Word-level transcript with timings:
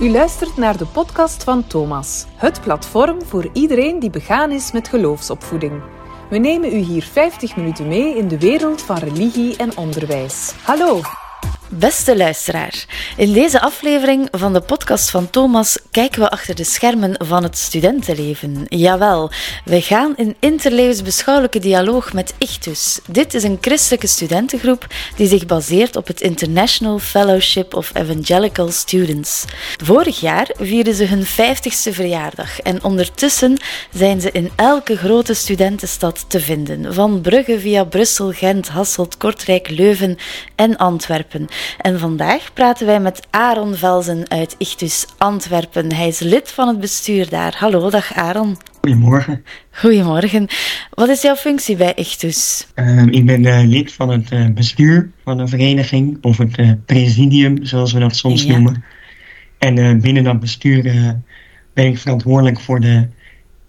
U 0.00 0.10
luistert 0.10 0.56
naar 0.56 0.76
de 0.76 0.86
podcast 0.86 1.44
van 1.44 1.66
Thomas, 1.66 2.26
het 2.34 2.60
platform 2.60 3.22
voor 3.22 3.48
iedereen 3.52 3.98
die 3.98 4.10
begaan 4.10 4.50
is 4.50 4.72
met 4.72 4.88
geloofsopvoeding. 4.88 5.82
We 6.30 6.38
nemen 6.38 6.72
u 6.72 6.76
hier 6.76 7.02
50 7.02 7.56
minuten 7.56 7.88
mee 7.88 8.16
in 8.16 8.28
de 8.28 8.38
wereld 8.38 8.82
van 8.82 8.96
religie 8.96 9.56
en 9.56 9.76
onderwijs. 9.76 10.54
Hallo! 10.62 11.00
Beste 11.78 12.16
luisteraar, 12.16 12.84
in 13.16 13.32
deze 13.32 13.60
aflevering 13.60 14.28
van 14.30 14.52
de 14.52 14.60
podcast 14.60 15.10
van 15.10 15.30
Thomas 15.30 15.78
kijken 15.90 16.20
we 16.20 16.30
achter 16.30 16.54
de 16.54 16.64
schermen 16.64 17.14
van 17.26 17.42
het 17.42 17.58
studentenleven. 17.58 18.64
Jawel, 18.68 19.30
we 19.64 19.80
gaan 19.80 20.16
in 20.16 20.36
interlevensbeschouwelijke 20.38 21.58
dialoog 21.58 22.12
met 22.12 22.34
Ichtus. 22.38 23.00
Dit 23.08 23.34
is 23.34 23.42
een 23.42 23.58
christelijke 23.60 24.06
studentengroep 24.06 24.86
die 25.16 25.26
zich 25.26 25.46
baseert 25.46 25.96
op 25.96 26.06
het 26.06 26.20
International 26.20 26.98
Fellowship 26.98 27.74
of 27.74 27.90
Evangelical 27.94 28.70
Students. 28.70 29.44
Vorig 29.84 30.20
jaar 30.20 30.50
vierden 30.58 30.94
ze 30.94 31.04
hun 31.04 31.26
50ste 31.26 31.92
verjaardag 31.92 32.60
en 32.60 32.84
ondertussen 32.84 33.56
zijn 33.92 34.20
ze 34.20 34.30
in 34.32 34.50
elke 34.56 34.96
grote 34.96 35.34
studentenstad 35.34 36.24
te 36.28 36.40
vinden, 36.40 36.94
van 36.94 37.20
Brugge 37.20 37.60
via 37.60 37.84
Brussel, 37.84 38.32
Gent, 38.32 38.68
Hasselt, 38.68 39.16
Kortrijk, 39.16 39.70
Leuven 39.70 40.16
en 40.56 40.76
Antwerpen. 40.76 41.48
En 41.80 41.98
vandaag 41.98 42.52
praten 42.52 42.86
wij 42.86 43.00
met 43.00 43.26
Aaron 43.30 43.74
Velzen 43.74 44.30
uit 44.30 44.54
Ichtus 44.58 45.06
Antwerpen. 45.18 45.92
Hij 45.92 46.08
is 46.08 46.18
lid 46.18 46.50
van 46.50 46.68
het 46.68 46.80
bestuur 46.80 47.28
daar. 47.28 47.54
Hallo, 47.58 47.90
dag 47.90 48.14
Aaron. 48.14 48.56
Goedemorgen. 48.80 49.44
Goedemorgen. 49.70 50.46
Wat 50.90 51.08
is 51.08 51.22
jouw 51.22 51.34
functie 51.36 51.76
bij 51.76 51.92
Ichtus? 51.94 52.66
Uh, 52.74 53.06
ik 53.06 53.26
ben 53.26 53.44
uh, 53.44 53.60
lid 53.64 53.92
van 53.92 54.08
het 54.08 54.32
uh, 54.32 54.46
bestuur 54.48 55.10
van 55.24 55.38
een 55.38 55.48
vereniging, 55.48 56.18
of 56.20 56.38
het 56.38 56.84
presidium, 56.86 57.64
zoals 57.64 57.92
we 57.92 57.98
dat 58.00 58.16
soms 58.16 58.42
Ja. 58.42 58.52
noemen. 58.52 58.84
En 59.58 60.00
binnen 60.00 60.24
dat 60.24 60.40
bestuur 60.40 60.82
ben 61.74 61.86
ik 61.86 61.98
verantwoordelijk 61.98 62.60
voor 62.60 62.80
de 62.80 63.08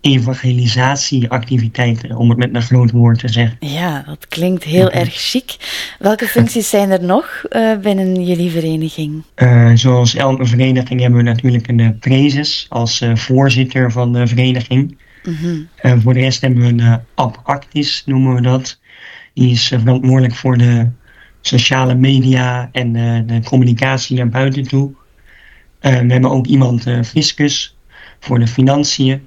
evangelisatieactiviteiten, 0.06 2.16
om 2.16 2.30
het 2.30 2.38
met 2.38 2.56
een 2.56 2.62
groot 2.62 2.92
woord 2.92 3.20
te 3.20 3.28
zeggen. 3.28 3.58
Ja, 3.60 4.04
dat 4.06 4.28
klinkt 4.28 4.64
heel 4.64 4.92
erg 4.92 5.14
chic. 5.14 5.56
Welke 6.00 6.28
functies 6.28 6.70
zijn 6.70 6.92
er 6.92 7.04
nog 7.04 7.44
eh, 7.50 7.78
binnen 7.78 8.24
jullie 8.24 8.52
vereniging? 8.52 9.24
Eh, 9.36 9.72
zoals 9.74 10.16
elke 10.16 10.46
vereniging 10.46 11.02
hebben 11.02 11.20
we 11.20 11.26
natuurlijk 11.26 11.68
een 11.68 11.80
uh, 11.80 11.90
prezes 12.00 12.66
als 12.70 13.02
uh, 13.02 13.16
voorzitter 13.16 13.92
van 13.92 14.14
de 14.14 14.28
vereniging. 14.28 14.98
Mhm. 15.24 15.64
Voor 16.02 16.14
de 16.14 16.20
rest 16.20 16.42
hebben 16.42 16.62
we 16.62 16.68
een 16.68 16.80
uh, 16.80 16.96
ab 17.16 17.42
actis, 17.44 18.04
noemen 18.06 18.36
we 18.36 18.42
dat. 18.42 18.80
Die 19.34 19.52
is 19.52 19.68
verantwoordelijk 19.68 20.36
voor 20.36 20.58
de 20.58 20.90
sociale 21.42 21.96
media 21.96 22.70
en 22.72 22.94
de 23.28 23.40
communicatie 23.44 24.18
naar 24.18 24.30
buiten 24.30 24.68
toe. 24.68 24.92
We 25.80 25.90
hebben 25.90 26.32
ook 26.32 26.46
iemand, 26.46 26.86
fiscus, 27.04 27.78
voor 28.20 28.40
de 28.40 28.48
financiën. 28.48 29.22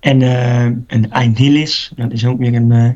En 0.00 0.20
uh, 0.20 0.64
een 0.86 1.10
idyllis, 1.22 1.92
dat 1.96 2.12
is 2.12 2.26
ook 2.26 2.38
weer 2.38 2.54
een 2.54 2.70
uh, 2.70 2.90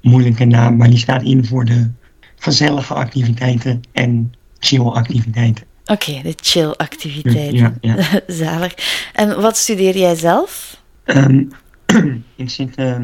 moeilijke 0.00 0.44
naam, 0.44 0.76
maar 0.76 0.88
die 0.88 0.98
staat 0.98 1.22
in 1.22 1.44
voor 1.44 1.64
de 1.64 1.90
gezellige 2.36 2.94
activiteiten 2.94 3.80
en 3.92 4.32
chill 4.58 4.84
activiteiten. 4.84 5.64
Oké, 5.84 6.20
de 6.22 6.34
chill 6.36 6.70
activiteiten. 6.70 7.56
Ja, 7.56 7.74
ja. 7.80 8.20
Zalig. 8.44 8.74
En 9.12 9.40
wat 9.40 9.56
studeer 9.56 9.98
jij 9.98 10.14
zelf? 10.14 10.80
Um, 11.04 11.50
ik 12.36 12.50
zit 12.50 12.78
uh, 12.78 12.96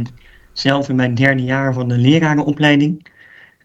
zelf 0.53 0.89
in 0.89 0.97
mijn 0.97 1.15
derde 1.15 1.43
jaar 1.43 1.73
van 1.75 1.89
de 1.89 1.97
lerarenopleiding. 1.97 3.11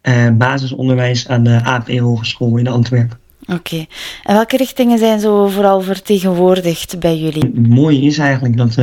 Uh, 0.03 0.30
basisonderwijs 0.31 1.28
aan 1.28 1.44
de 1.44 1.64
AP 1.64 1.89
Hogeschool 1.89 2.58
in 2.58 2.67
Antwerpen. 2.67 3.19
Oké. 3.48 3.86
En 4.23 4.36
welke 4.36 4.58
richtingen 4.58 4.98
zijn 4.98 5.20
zo 5.20 5.48
vooral 5.48 5.81
vertegenwoordigd 5.81 7.00
bij 7.00 7.17
jullie? 7.17 7.44
Het 7.44 7.67
mooie 7.67 8.02
is 8.02 8.17
eigenlijk 8.17 8.58
dat 8.58 8.78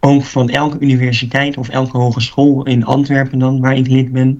ook 0.00 0.24
van 0.24 0.48
elke 0.48 0.78
universiteit 0.80 1.56
of 1.56 1.68
elke 1.68 1.98
hogeschool 1.98 2.66
in 2.66 2.84
Antwerpen 2.84 3.38
dan, 3.38 3.60
waar 3.60 3.76
ik 3.76 3.86
lid 3.86 4.12
ben, 4.12 4.38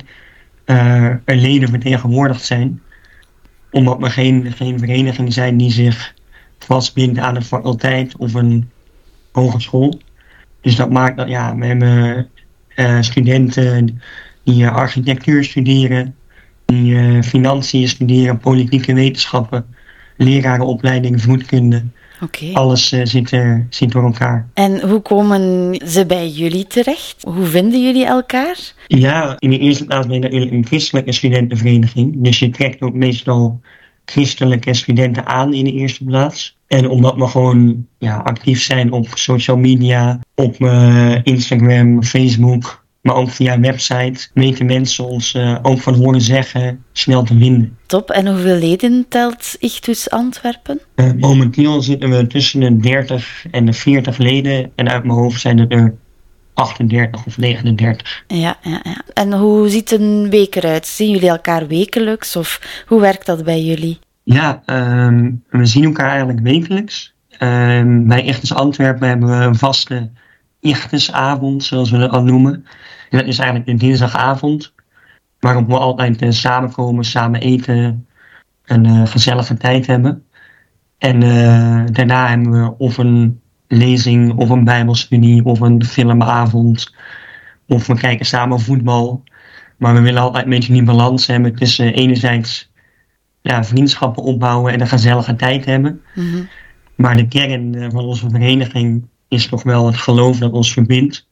uh, 0.67 1.05
er 1.05 1.37
leden 1.37 1.69
vertegenwoordigd 1.69 2.45
zijn. 2.45 2.81
Omdat 3.71 3.99
we 3.99 4.11
geen, 4.11 4.53
geen 4.53 4.79
vereniging 4.79 5.33
zijn 5.33 5.57
die 5.57 5.71
zich 5.71 6.15
vastbindt 6.59 7.19
aan 7.19 7.37
een 7.37 7.43
faculteit 7.43 8.17
of 8.17 8.35
een 8.35 8.71
hogeschool. 9.33 10.01
Dus 10.61 10.77
dat 10.77 10.91
maakt 10.91 11.17
dat, 11.17 11.29
ja, 11.29 11.57
we 11.57 11.67
hebben 11.67 12.29
uh, 12.77 13.01
studenten 13.01 14.01
die 14.45 14.63
uh, 14.63 14.75
architectuur 14.75 15.45
studeren, 15.45 16.16
die 16.67 16.93
uh, 16.93 17.23
financiën 17.23 17.89
studeren, 17.89 18.39
politieke 18.39 18.95
wetenschappen, 18.95 19.67
lerarenopleiding, 20.17 21.23
voedkunde. 21.23 21.85
Okay. 22.21 22.53
Alles 22.53 22.93
uh, 22.93 23.01
zit, 23.05 23.31
er, 23.31 23.67
zit 23.71 23.93
door 23.93 24.05
elkaar. 24.05 24.49
En 24.55 24.89
hoe 24.89 25.01
komen 25.01 25.75
ze 25.87 26.07
bij 26.07 26.29
jullie 26.29 26.67
terecht? 26.67 27.23
Hoe 27.23 27.45
vinden 27.45 27.83
jullie 27.83 28.07
elkaar? 28.07 28.57
Ja, 28.87 29.35
in 29.39 29.51
de 29.51 29.59
eerste 29.59 29.85
plaats 29.85 30.07
ben 30.07 30.15
je 30.15 30.23
natuurlijk 30.23 30.53
een 30.53 30.67
christelijke 30.67 31.13
studentenvereniging. 31.13 32.15
Dus 32.17 32.39
je 32.39 32.51
trekt 32.51 32.81
ook 32.83 32.95
meestal 32.95 33.61
christelijke 34.05 34.75
studenten 34.75 35.27
aan 35.27 35.55
in 35.55 35.65
de 35.65 35.73
eerste 35.73 36.05
plaats. 36.05 36.57
En 36.67 36.89
omdat 36.89 37.15
we 37.15 37.27
gewoon 37.27 37.87
ja, 37.99 38.17
actief 38.17 38.63
zijn 38.63 38.93
op 38.93 39.07
social 39.15 39.57
media, 39.57 40.21
op 40.35 40.61
uh, 40.61 41.17
Instagram, 41.23 42.03
Facebook, 42.03 42.85
maar 43.07 43.15
ook 43.15 43.31
via 43.31 43.61
website, 43.61 44.29
weten 44.35 44.67
mensen 44.67 45.05
ons 45.05 45.35
uh, 45.35 45.59
ook 45.63 45.81
van 45.81 45.95
horen 45.95 46.21
zeggen 46.21 46.85
snel 46.93 47.23
te 47.23 47.39
vinden. 47.39 47.79
Top. 47.87 48.11
En 48.11 48.27
hoeveel 48.27 48.59
leden 48.59 49.07
telt 49.09 49.57
Ichtus 49.59 50.11
Antwerpen? 50.11 50.81
Uh, 50.97 51.13
momenteel 51.13 51.83
zitten 51.83 52.11
we 52.11 52.27
tussen 52.27 52.61
de 52.61 52.77
30 52.77 53.47
en 53.51 53.67
de 53.67 53.73
40 53.73 54.19
leden. 54.19 54.73
En 54.75 54.89
uit 54.89 55.05
mijn 55.05 55.19
hoofd 55.19 55.41
zijn 55.41 55.59
het 55.59 55.73
er 55.73 55.95
38 56.55 57.27
of 57.27 57.39
39. 57.39 58.25
Ja, 58.27 58.57
ja, 58.63 58.81
ja. 58.83 59.03
En 59.13 59.33
hoe 59.33 59.69
ziet 59.69 59.93
een 59.93 60.31
week 60.31 60.55
eruit? 60.55 60.87
Zien 60.87 61.11
jullie 61.11 61.29
elkaar 61.29 61.67
wekelijks 61.67 62.37
of 62.37 62.83
hoe 62.87 63.01
werkt 63.01 63.27
dat 63.27 63.45
bij 63.45 63.63
jullie? 63.63 63.99
Ja, 64.23 64.63
um, 64.67 65.43
we 65.49 65.67
zien 65.67 65.85
elkaar 65.85 66.09
eigenlijk 66.09 66.41
wekelijks. 66.41 67.15
Um, 67.41 68.07
bij 68.07 68.23
Ichtes 68.23 68.55
Antwerpen 68.55 69.09
hebben 69.09 69.29
we 69.29 69.45
een 69.45 69.57
vaste 69.57 70.11
Ichtesavond, 70.61 71.65
zoals 71.65 71.91
we 71.91 71.99
dat 71.99 72.11
al 72.11 72.23
noemen. 72.23 72.67
En 73.11 73.19
dat 73.19 73.27
is 73.27 73.39
eigenlijk 73.39 73.69
een 73.69 73.79
dinsdagavond, 73.79 74.75
waarop 75.41 75.67
we 75.67 75.79
altijd 75.79 76.23
uh, 76.23 76.31
samenkomen, 76.31 77.05
samen 77.05 77.41
eten, 77.41 78.07
een 78.65 78.85
uh, 78.85 79.07
gezellige 79.07 79.57
tijd 79.57 79.87
hebben. 79.87 80.25
En 80.99 81.23
uh, 81.23 81.85
daarna 81.93 82.29
hebben 82.29 82.51
we 82.51 82.75
of 82.79 82.99
een 82.99 83.41
lezing, 83.69 84.33
of 84.33 84.49
een 84.49 84.65
bijbelstudie, 84.65 85.45
of 85.45 85.61
een 85.61 85.85
filmavond. 85.85 86.95
Of 87.67 87.87
we 87.87 87.95
kijken 87.95 88.27
samen 88.27 88.61
voetbal. 88.61 89.23
Maar 89.77 89.95
we 89.95 90.01
willen 90.01 90.23
altijd 90.23 90.45
een 90.45 90.51
beetje 90.51 90.73
die 90.73 90.83
balans 90.83 91.27
hebben 91.27 91.55
tussen 91.55 91.95
enerzijds 91.95 92.71
ja, 93.41 93.65
vriendschappen 93.65 94.23
opbouwen 94.23 94.73
en 94.73 94.81
een 94.81 94.87
gezellige 94.87 95.37
tijd 95.37 95.65
hebben. 95.65 96.01
Mm 96.15 96.31
-hmm. 96.33 96.49
Maar 96.95 97.17
de 97.17 97.29
kern 97.29 97.91
van 97.91 98.05
onze 98.05 98.31
vereniging 98.31 99.09
is 99.29 99.47
toch 99.47 99.63
wel 99.63 99.87
het 99.87 99.97
geloof 99.97 100.39
dat 100.39 100.53
ons 100.53 100.73
verbindt. 100.73 101.29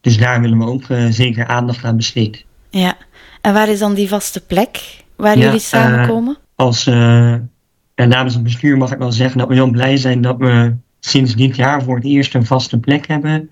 Dus 0.00 0.18
daar 0.18 0.40
willen 0.40 0.58
we 0.58 0.64
ook 0.64 0.88
uh, 0.88 1.06
zeker 1.10 1.46
aandacht 1.46 1.84
aan 1.84 1.96
besteden. 1.96 2.40
Ja, 2.70 2.96
en 3.40 3.52
waar 3.52 3.68
is 3.68 3.78
dan 3.78 3.94
die 3.94 4.08
vaste 4.08 4.40
plek 4.40 5.04
waar 5.16 5.38
ja, 5.38 5.44
jullie 5.44 5.60
samenkomen? 5.60 6.36
Uh, 6.38 6.66
als 6.66 6.84
ja, 6.84 8.04
namens 8.04 8.34
het 8.34 8.42
bestuur 8.42 8.76
mag 8.76 8.92
ik 8.92 8.98
wel 8.98 9.12
zeggen 9.12 9.38
dat 9.38 9.48
we 9.48 9.54
heel 9.54 9.70
blij 9.70 9.96
zijn 9.96 10.20
dat 10.20 10.36
we 10.38 10.76
sinds 11.00 11.34
dit 11.34 11.56
jaar 11.56 11.82
voor 11.82 11.96
het 11.96 12.04
eerst 12.04 12.34
een 12.34 12.46
vaste 12.46 12.78
plek 12.78 13.06
hebben 13.06 13.50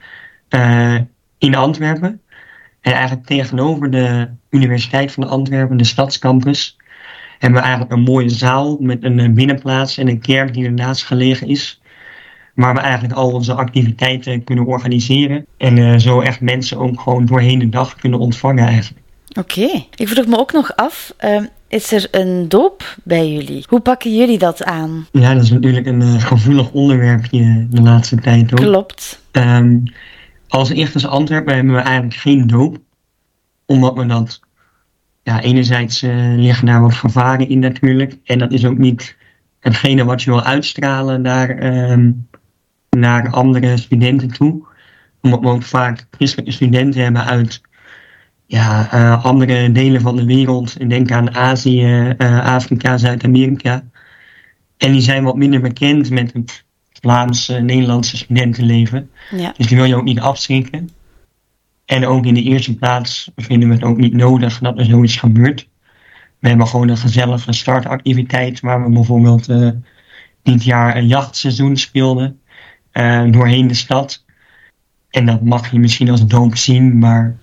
uh, 0.50 0.98
in 1.38 1.54
Antwerpen. 1.54 2.20
En 2.80 2.92
eigenlijk 2.92 3.26
tegenover 3.26 3.90
de 3.90 4.28
Universiteit 4.50 5.12
van 5.12 5.28
Antwerpen, 5.28 5.76
de 5.76 5.84
stadscampus, 5.84 6.76
hebben 7.38 7.58
we 7.60 7.66
eigenlijk 7.66 7.96
een 7.96 8.12
mooie 8.12 8.28
zaal 8.28 8.76
met 8.80 9.04
een 9.04 9.34
binnenplaats 9.34 9.98
en 9.98 10.08
een 10.08 10.20
kerk 10.20 10.54
die 10.54 10.64
ernaast 10.64 11.04
gelegen 11.04 11.48
is. 11.48 11.80
Waar 12.56 12.74
we 12.74 12.80
eigenlijk 12.80 13.14
al 13.14 13.32
onze 13.32 13.54
activiteiten 13.54 14.44
kunnen 14.44 14.66
organiseren. 14.66 15.46
En 15.56 15.76
uh, 15.76 15.96
zo 15.96 16.20
echt 16.20 16.40
mensen 16.40 16.78
ook 16.78 17.00
gewoon 17.00 17.26
doorheen 17.26 17.58
de 17.58 17.68
dag 17.68 17.96
kunnen 17.96 18.18
ontvangen 18.18 18.66
eigenlijk. 18.66 19.02
Oké. 19.38 19.60
Okay. 19.60 19.88
Ik 19.94 20.08
vroeg 20.08 20.26
me 20.26 20.38
ook 20.38 20.52
nog 20.52 20.76
af, 20.76 21.14
uh, 21.24 21.40
is 21.68 21.92
er 21.92 22.08
een 22.10 22.48
doop 22.48 22.96
bij 23.04 23.32
jullie? 23.32 23.64
Hoe 23.68 23.80
pakken 23.80 24.16
jullie 24.16 24.38
dat 24.38 24.64
aan? 24.64 25.06
Ja, 25.12 25.34
dat 25.34 25.42
is 25.42 25.50
natuurlijk 25.50 25.86
een 25.86 26.00
uh, 26.00 26.22
gevoelig 26.22 26.70
onderwerpje 26.70 27.66
de 27.70 27.82
laatste 27.82 28.16
tijd 28.16 28.52
ook. 28.52 28.60
Klopt. 28.60 29.22
Um, 29.32 29.82
als 30.48 30.70
Ichters 30.70 31.06
Antwerpen 31.06 31.54
hebben 31.54 31.74
we 31.74 31.80
eigenlijk 31.80 32.16
geen 32.16 32.46
doop. 32.46 32.78
Omdat 33.66 33.94
we 33.96 34.06
dat... 34.06 34.40
Ja, 35.22 35.40
enerzijds 35.40 36.00
liggen 36.36 36.66
daar 36.66 36.80
wat 36.80 36.94
gevaren 36.94 37.48
in 37.48 37.58
natuurlijk. 37.58 38.16
En 38.24 38.38
dat 38.38 38.52
is 38.52 38.64
ook 38.64 38.78
niet 38.78 39.16
hetgene 39.60 40.04
wat 40.04 40.22
je 40.22 40.30
wil 40.30 40.42
uitstralen 40.42 41.22
naar... 41.22 41.62
Um, 41.90 42.28
naar 42.98 43.30
andere 43.30 43.76
studenten 43.76 44.28
toe. 44.28 44.66
Omdat 45.20 45.40
we 45.40 45.48
ook 45.48 45.62
vaak 45.62 46.06
christelijke 46.10 46.52
studenten 46.52 47.02
hebben 47.02 47.24
uit 47.24 47.60
ja, 48.46 48.94
uh, 48.94 49.24
andere 49.24 49.72
delen 49.72 50.00
van 50.00 50.16
de 50.16 50.24
wereld. 50.24 50.80
Ik 50.80 50.88
denk 50.88 51.12
aan 51.12 51.34
Azië, 51.34 52.14
uh, 52.18 52.44
Afrika, 52.44 52.96
Zuid-Amerika. 52.96 53.84
En 54.76 54.92
die 54.92 55.00
zijn 55.00 55.24
wat 55.24 55.36
minder 55.36 55.60
bekend 55.60 56.10
met 56.10 56.32
het 56.32 56.64
Vlaamse, 57.00 57.60
Nederlandse 57.60 58.16
studentenleven. 58.16 59.10
Ja. 59.30 59.52
Dus 59.56 59.66
die 59.66 59.76
wil 59.76 59.86
je 59.86 59.96
ook 59.96 60.04
niet 60.04 60.20
afschrikken. 60.20 60.90
En 61.84 62.06
ook 62.06 62.26
in 62.26 62.34
de 62.34 62.42
eerste 62.42 62.76
plaats 62.76 63.30
vinden 63.36 63.68
we 63.68 63.74
het 63.74 63.84
ook 63.84 63.96
niet 63.96 64.14
nodig 64.14 64.58
dat 64.58 64.78
er 64.78 64.84
zoiets 64.84 65.16
gebeurt. 65.16 65.68
We 66.38 66.48
hebben 66.48 66.66
gewoon 66.66 66.88
een 66.88 66.96
gezellige 66.96 67.52
startactiviteit 67.52 68.60
waar 68.60 68.84
we 68.84 68.90
bijvoorbeeld 68.90 69.48
eh, 69.48 69.68
dit 70.42 70.64
jaar 70.64 70.96
een 70.96 71.06
jachtseizoen 71.06 71.76
speelden 71.76 72.40
eh, 72.44 72.45
doorheen 73.32 73.66
de 73.66 73.74
stad. 73.74 74.24
En 75.10 75.26
dat 75.26 75.42
mag 75.42 75.70
je 75.70 75.78
misschien 75.78 76.10
als 76.10 76.26
doop 76.26 76.56
zien, 76.56 76.98
maar 76.98 77.36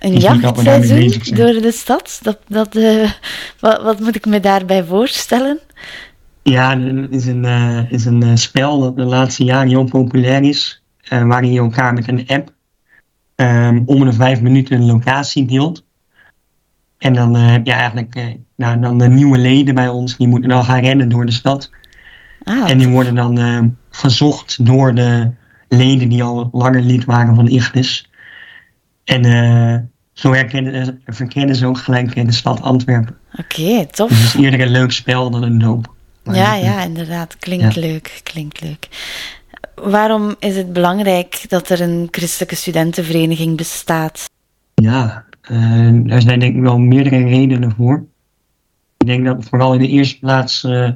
Een 0.00 0.16
jachtseizoen 0.16 1.34
door 1.34 1.60
de 1.60 1.72
stad? 1.72 2.18
Dat, 2.22 2.38
dat, 2.48 2.76
eh, 2.76 3.10
wat, 3.60 3.82
wat 3.82 4.00
moet 4.00 4.16
ik 4.16 4.26
me 4.26 4.40
daarbij 4.40 4.84
voorstellen? 4.84 5.58
ja, 6.42 6.78
het 6.80 7.10
is 7.12 7.26
een, 7.26 7.44
eh, 7.44 7.90
is 7.92 8.04
een 8.04 8.22
eh, 8.22 8.34
spel 8.34 8.80
dat 8.80 8.96
de 8.96 9.04
laatste 9.04 9.44
jaren 9.44 9.68
heel 9.68 9.84
populair 9.84 10.42
is. 10.42 10.82
eh, 11.08 11.22
waarin 11.24 11.52
je 11.52 11.58
elkaar 11.60 11.92
met 11.94 12.08
een 12.08 12.24
app 12.26 12.52
ehm, 13.34 13.82
om 13.86 14.04
de 14.04 14.12
vijf 14.12 14.40
minuten 14.40 14.76
een 14.80 14.86
locatie 14.86 15.46
deelt. 15.46 15.84
En 16.98 17.12
dan 17.12 17.36
eh, 17.36 17.50
heb 17.50 17.66
je 17.66 17.72
eigenlijk 17.72 18.14
eh, 18.14 18.24
nou, 18.56 18.80
dan 18.80 18.98
de 18.98 19.08
nieuwe 19.08 19.38
leden 19.38 19.74
bij 19.74 19.88
ons, 19.88 20.16
die 20.16 20.28
moeten 20.28 20.48
dan 20.48 20.64
gaan 20.64 20.80
rennen 20.80 21.08
door 21.08 21.26
de 21.26 21.32
stad. 21.32 21.70
Ah, 22.44 22.70
En 22.70 22.78
die 22.78 22.88
worden 22.88 23.14
dan 23.14 23.76
eh, 23.96 24.02
gezocht 24.02 24.66
door 24.66 24.94
de 24.94 25.30
leden 25.68 26.08
die 26.08 26.22
al 26.22 26.48
langer 26.52 26.82
lid 26.82 27.04
waren 27.04 27.34
van 27.34 27.48
Ignis. 27.48 28.10
En 29.04 29.24
eh, 29.24 29.78
zo 30.12 30.32
herkennen, 30.32 31.00
verkennen 31.06 31.56
ze 31.56 31.66
ook 31.66 31.78
gelijk 31.78 32.14
in 32.14 32.26
de 32.26 32.32
stad 32.32 32.60
Antwerpen. 32.62 33.16
oké, 33.38 33.62
Dus 33.64 33.76
het 33.78 33.94
tof. 33.96 34.10
is 34.10 34.34
eerder 34.34 34.60
een 34.60 34.70
leuk 34.70 34.92
spel 34.92 35.30
dan 35.30 35.42
een 35.42 35.58
doop. 35.58 35.94
Ja, 36.24 36.56
eh, 36.56 36.62
ja, 36.62 36.82
inderdaad. 36.82 37.36
Klinkt 37.38 37.74
Ja. 37.74 37.80
leuk, 37.80 38.20
klinkt 38.22 38.60
leuk. 38.60 38.88
Waarom 39.74 40.34
is 40.38 40.56
het 40.56 40.72
belangrijk 40.72 41.44
dat 41.48 41.68
er 41.68 41.80
een 41.80 42.08
christelijke 42.10 42.54
studentenvereniging 42.56 43.56
bestaat? 43.56 44.30
Ja, 44.74 45.24
eh, 45.40 45.90
daar 46.04 46.22
zijn 46.22 46.38
denk 46.40 46.54
ik 46.56 46.62
wel 46.62 46.78
meerdere 46.78 47.24
redenen 47.24 47.74
voor. 47.76 48.04
Ik 48.96 49.06
denk 49.06 49.24
dat 49.24 49.36
het 49.36 49.48
vooral 49.48 49.72
in 49.74 49.80
de 49.80 49.88
eerste 49.88 50.18
plaats 50.18 50.64
eh, 50.64 50.90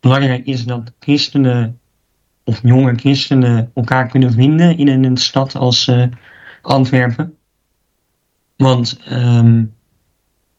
belangrijk 0.00 0.46
is 0.46 0.64
dat 0.64 0.92
christenen 1.00 1.79
of 2.44 2.60
jonge 2.62 2.94
christenen 2.94 3.70
elkaar 3.74 4.08
kunnen 4.08 4.32
vinden 4.32 4.78
in 4.78 5.04
een 5.04 5.16
stad 5.16 5.54
als 5.54 5.88
eh, 5.88 6.04
Antwerpen. 6.62 7.34
Want 8.56 8.98
ehm, 9.04 9.64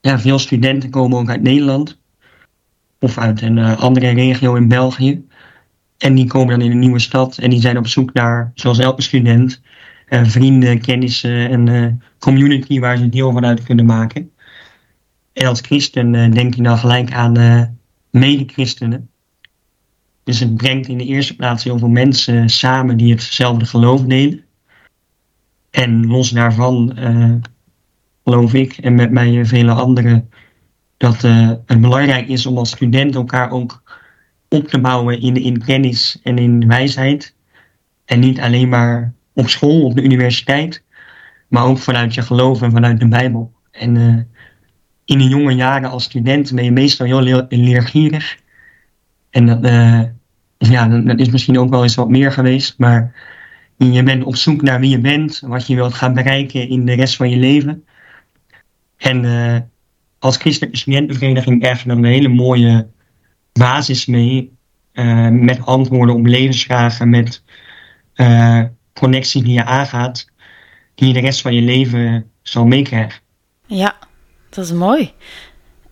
ja, 0.02 0.20
veel 0.20 0.40
studenten 0.40 0.90
komen 0.90 1.20
ook 1.20 1.30
uit 1.30 1.42
Nederland 1.42 2.00
of 3.00 3.18
uit 3.18 3.42
een 3.42 3.58
eh, 3.58 3.80
andere 3.80 4.10
regio 4.10 4.56
in 4.56 4.68
België. 4.68 5.26
En 5.98 6.16
die 6.16 6.28
komen 6.28 6.60
dan 6.60 6.66
in 6.66 6.72
een 6.72 6.80
nieuwe 6.80 7.00
stad 7.00 7.38
en 7.38 7.50
die 7.50 7.62
zijn 7.62 7.78
op 7.78 7.88
zoek 7.88 8.14
naar, 8.14 8.52
zoals 8.56 8.80
elke 8.80 9.02
student, 9.02 9.62
eh, 10.08 10.24
vrienden, 10.24 10.82
kennissen 10.82 11.50
en 11.50 12.02
community 12.20 12.80
waar 12.80 12.98
ze 12.98 13.10
deel 13.10 13.32
van 13.32 13.46
uit 13.46 13.64
kunnen 13.64 13.86
maken. 13.86 14.32
En 15.34 15.48
als 15.48 15.62
christen 15.62 16.32
denk 16.32 16.54
je 16.54 16.64
dan 16.64 16.78
gelijk 16.78 17.14
aan 17.14 17.34
mede-christenen. 18.10 19.11
Dus 20.32 20.40
het 20.40 20.56
brengt 20.56 20.88
in 20.88 20.98
de 20.98 21.06
eerste 21.06 21.36
plaats 21.36 21.64
heel 21.64 21.78
veel 21.78 21.90
mensen 21.90 22.50
samen 22.50 22.98
die 22.98 23.12
hetzelfde 23.12 23.66
geloof 23.66 24.02
delen. 24.02 24.44
En 25.70 26.08
los 26.08 26.30
daarvan 26.30 26.98
eh, 26.98 27.34
geloof 28.24 28.54
ik 28.54 28.78
en 28.78 28.96
met 28.96 29.12
mij 29.12 29.38
en 29.38 29.46
vele 29.46 29.72
anderen 29.72 30.30
dat 30.98 31.24
eh, 31.24 31.52
het 31.66 31.82
belangrijk 31.82 32.28
is 32.28 32.46
om 32.46 32.58
als 32.58 32.70
student 32.70 33.16
elkaar 33.16 33.52
ook 33.52 33.84
op 34.48 34.68
te 34.68 34.80
bouwen 34.80 35.22
in, 35.22 35.36
in 35.36 35.64
kennis 35.66 36.20
en 36.24 36.38
in 36.38 36.68
wijsheid. 36.68 37.36
En 38.06 38.20
niet 38.20 38.40
alleen 38.40 38.70
maar 38.70 39.14
op 39.34 39.50
school, 39.50 39.86
op 39.86 39.96
de 39.96 40.04
universiteit, 40.04 40.84
maar 41.48 41.66
ook 41.66 41.78
vanuit 41.78 42.14
je 42.14 42.22
geloof 42.22 42.62
en 42.62 42.72
vanuit 42.72 43.00
de 43.00 43.08
Bijbel. 43.08 43.54
En 43.72 43.98
eh, 43.98 44.42
in 45.06 45.18
de 45.18 45.28
jonge 45.28 45.54
jaren 45.54 45.90
als 45.90 46.04
student 46.04 46.54
ben 46.56 46.64
je 46.64 46.72
meestal 46.72 47.06
heel 47.06 47.22
leer- 47.22 47.46
leergierig. 47.50 48.40
En 49.30 49.46
dat, 49.46 49.62
ja, 50.70 50.88
dat 50.88 51.20
is 51.20 51.30
misschien 51.30 51.60
ook 51.60 51.70
wel 51.70 51.84
eens 51.84 51.96
wat 51.96 52.10
meer 52.10 52.32
geweest, 52.32 52.76
maar 52.78 53.14
je 53.78 54.04
bent 54.04 54.24
op 54.24 54.36
zoek 54.36 54.62
naar 54.62 54.80
wie 54.80 54.90
je 54.90 55.00
bent, 55.00 55.42
wat 55.46 55.68
je 55.68 55.76
wilt 55.76 55.94
gaan 55.94 56.14
bereiken 56.14 56.70
in 56.70 56.86
de 56.86 56.94
rest 56.94 57.16
van 57.16 57.30
je 57.30 57.38
leven. 57.38 57.86
En 58.98 59.26
eh, 59.26 59.60
als 60.20 60.38
christelijke 60.38 60.78
studentenvereniging 60.78 61.62
krijg 61.62 61.82
je 61.82 61.88
dan 61.88 61.98
een 61.98 62.12
hele 62.12 62.28
mooie 62.28 62.88
basis 63.54 64.06
mee, 64.06 64.52
eh, 64.92 65.28
met 65.28 65.66
antwoorden 65.66 66.16
op 66.16 66.26
levensvragen, 66.26 67.10
met 67.10 67.44
eh, 68.14 68.64
connecties 68.94 69.44
die 69.44 69.54
je 69.54 69.66
aangaat, 69.66 70.30
die 70.96 71.08
je 71.08 71.14
de 71.14 71.20
rest 71.20 71.42
van 71.42 71.54
je 71.54 71.62
leven 71.62 72.32
zal 72.42 72.66
meekrijgen. 72.66 73.22
Ja, 73.66 73.96
dat 74.50 74.66
is 74.66 74.72
mooi. 74.72 75.12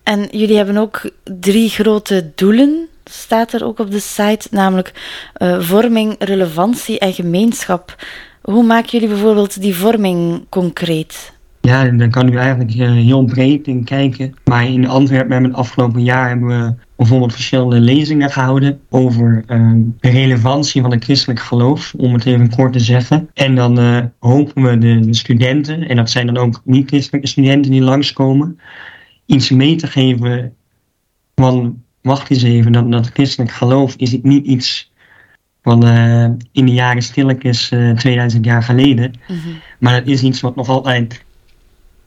En 0.04 0.28
jullie 0.32 0.58
hebben 0.58 0.78
ook 0.78 1.12
drie 1.24 1.70
grote 1.70 2.32
doelen, 2.36 2.89
staat 3.10 3.54
er 3.54 3.66
ook 3.66 3.80
op 3.80 3.92
de 3.92 4.00
site, 4.00 4.48
namelijk 4.52 4.94
eh, 5.34 5.60
vorming, 5.60 6.16
relevantie 6.20 7.00
en 7.00 7.14
gemeenschap. 7.14 7.96
Hoe 8.42 8.64
maken 8.64 8.90
jullie 8.90 9.08
bijvoorbeeld 9.08 9.62
die 9.62 9.76
vorming 9.76 10.46
concreet? 10.50 11.34
Ja, 11.62 11.86
dan 11.86 12.10
kan 12.10 12.34
u 12.34 12.38
eigenlijk 12.38 12.74
eh, 12.76 12.92
heel 12.92 13.26
breed 13.26 13.68
in 13.68 13.84
kijken. 13.84 14.34
Maar 14.44 14.66
in 14.66 14.88
Antwerpen 14.88 15.32
hebben 15.32 15.52
we 15.52 15.58
het 15.58 15.66
afgelopen 15.66 16.04
jaar 16.04 16.28
hebben 16.28 16.48
we 16.48 16.74
bijvoorbeeld 16.96 17.34
verschillende 17.34 17.80
lezingen 17.80 18.30
gehouden 18.30 18.80
over 18.90 19.44
eh, 19.48 19.72
de 20.00 20.10
relevantie 20.10 20.82
van 20.82 20.92
het 20.92 21.04
christelijk 21.04 21.40
geloof, 21.40 21.94
om 21.98 22.14
het 22.14 22.26
even 22.26 22.50
kort 22.56 22.74
te 22.74 22.80
zeggen. 22.80 23.30
En 23.34 23.56
dan 23.56 23.78
hopen 24.20 24.64
we 24.64 24.78
de, 24.78 25.00
de 25.00 25.14
studenten, 25.14 25.88
en 25.88 25.96
dat 25.96 26.10
zijn 26.10 26.26
dan 26.26 26.38
ook 26.38 26.62
niet-christelijke 26.64 27.28
studenten 27.28 27.72
die 27.72 27.82
langskomen, 27.82 28.60
iets 29.26 29.50
mee 29.50 29.76
te 29.76 29.88
geven 29.88 30.54
van, 31.36 31.84
wacht 32.02 32.30
eens 32.30 32.44
even, 32.44 32.72
dat, 32.72 32.92
dat 32.92 33.10
christelijk 33.14 33.52
geloof 33.52 33.96
is 33.96 34.18
niet 34.22 34.46
iets 34.46 34.90
van 35.64 35.88
eh, 35.88 36.24
in 36.52 36.66
de 36.66 36.74
jaren 36.74 37.02
stilletjes 37.02 37.72
eh 37.72 37.92
2000 37.92 38.46
jaar 38.46 38.64
geleden. 38.64 39.14
Maar 39.80 39.94
het 39.94 40.08
is 40.08 40.24
iets 40.24 40.42
wat 40.42 40.56
nog 40.56 40.70
altijd 40.70 41.24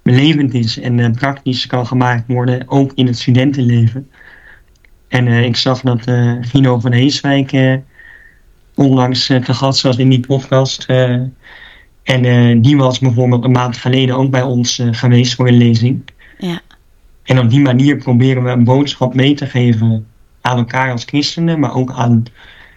belevend 0.02 0.54
is 0.54 0.80
en 0.80 1.00
eh, 1.00 1.10
praktisch 1.10 1.66
kan 1.66 1.86
gemaakt 1.86 2.24
worden, 2.26 2.68
ook 2.68 2.92
in 2.94 3.06
het 3.06 3.18
studentenleven. 3.18 4.10
En 5.08 5.26
eh, 5.26 5.44
ik 5.44 5.56
zag 5.56 5.80
dat 5.80 6.04
Gino 6.40 6.78
van 6.78 6.92
Heeswijk 6.92 7.80
onlangs 8.74 9.26
te 9.26 9.54
gast 9.54 9.82
was 9.82 9.96
in 9.96 10.08
die 10.08 10.26
podcast. 10.26 10.87
en 12.02 12.62
die 12.62 12.76
was 12.76 12.99
bijvoorbeeld 12.99 13.44
een 13.44 13.50
maand 13.50 13.76
geleden 13.76 14.16
ook 14.16 14.30
bij 14.30 14.42
ons 14.42 14.82
geweest 14.90 15.34
voor 15.34 15.49
een 15.49 15.56
lezing. 15.56 16.02
Ja. 16.38 16.61
En 17.23 17.38
op 17.38 17.50
die 17.50 17.61
manier 17.61 17.97
proberen 17.97 18.43
we 18.43 18.50
een 18.50 18.64
boodschap 18.64 19.14
mee 19.14 19.35
te 19.35 19.47
geven 19.47 20.07
aan 20.41 20.59
elkaar 20.59 20.91
als 20.91 21.05
christenen, 21.05 21.61
maar 21.61 21.75
ook 21.75 21.93
aan 21.93 22.25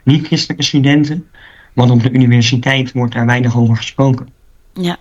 niet-christelijke 0.03 0.63
studenten. 0.63 1.27
Want 1.73 1.91
op 1.91 2.03
de 2.03 2.11
universiteit 2.11 2.91
wordt 2.91 3.13
daar 3.13 3.25
weinig 3.25 3.57
over 3.57 3.75
gesproken. 3.75 4.27
Ja, 4.73 4.97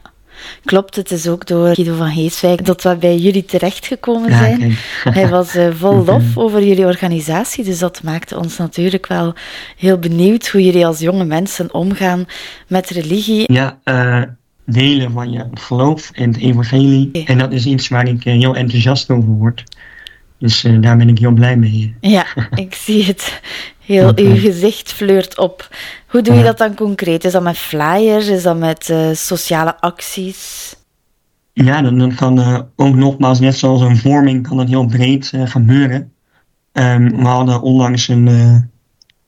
klopt. 0.65 0.97
Het 0.97 1.11
is 1.11 1.29
ook 1.29 1.47
door 1.47 1.75
Guido 1.75 1.97
van 1.97 2.07
Heeswijk 2.07 2.65
dat 2.65 2.83
we 2.83 2.97
bij 2.97 3.17
jullie 3.17 3.45
terechtgekomen 3.45 4.31
Ja, 4.31 4.39
zijn. 4.39 4.59
kijk. 4.59 5.15
Hij 5.15 5.29
was 5.29 5.55
eh, 5.55 5.69
vol 5.73 6.05
lof 6.11 6.37
over 6.37 6.65
jullie 6.65 6.87
organisatie, 6.87 7.65
dus 7.65 7.79
dat 7.79 8.03
maakte 8.03 8.39
ons 8.39 8.57
natuurlijk 8.57 9.07
wel 9.07 9.35
heel 9.77 9.99
benieuwd 9.99 10.49
hoe 10.49 10.65
jullie 10.65 10.87
als 10.87 10.99
jonge 10.99 11.25
mensen 11.25 11.75
omgaan 11.75 12.27
met 12.69 12.91
religie. 12.91 13.53
Ja, 13.53 13.79
eh, 13.85 14.23
delen 14.65 15.13
van 15.13 15.31
je 15.31 15.47
geloof 15.55 16.11
en 16.11 16.29
het 16.29 16.41
evangelie. 16.41 17.09
Ja. 17.13 17.25
En 17.25 17.39
dat 17.39 17.53
is 17.53 17.67
iets 17.67 17.89
waar 17.89 18.09
ik 18.09 18.25
eh, 18.25 18.33
heel 18.33 18.57
enthousiast 18.57 19.11
over 19.11 19.29
word. 19.29 19.65
Dus 20.45 20.65
eh, 20.65 20.81
daar 20.81 20.97
ben 20.97 21.09
ik 21.09 21.19
heel 21.19 21.33
blij 21.33 21.57
mee. 21.57 21.95
Ja, 22.01 22.27
ik 22.55 22.75
zie 22.75 23.05
het. 23.05 23.41
Heel, 23.79 24.13
uw 24.15 24.37
gezicht 24.37 24.93
fleurt 24.93 25.39
op. 25.39 25.69
Hoe 26.07 26.23
doe 26.23 26.35
je 26.35 26.43
dat 26.43 26.59
dan 26.59 26.75
concreet? 26.75 27.25
Is 27.25 27.33
dat 27.33 27.43
met 27.43 27.59
flyers? 27.59 28.27
Is 28.27 28.43
dat 28.43 28.59
met 28.59 28.91
eh, 28.91 29.09
sociale 29.13 29.81
acties? 29.81 30.75
Ja, 31.53 31.83
dan, 31.83 31.99
dan 31.99 32.15
kan 32.15 32.41
eh, 32.41 32.61
ook 32.77 32.95
nogmaals, 32.95 33.41
net 33.41 33.57
zoals 33.57 33.81
een 33.81 33.97
vorming, 33.97 34.49
kan 34.49 34.57
dat 34.57 34.69
heel 34.69 34.87
breed 34.87 35.33
gebeuren. 35.45 36.13
Ehm, 36.73 37.09
we 37.09 37.27
hadden 37.27 37.63
onlangs 37.63 38.09
een 38.09 38.71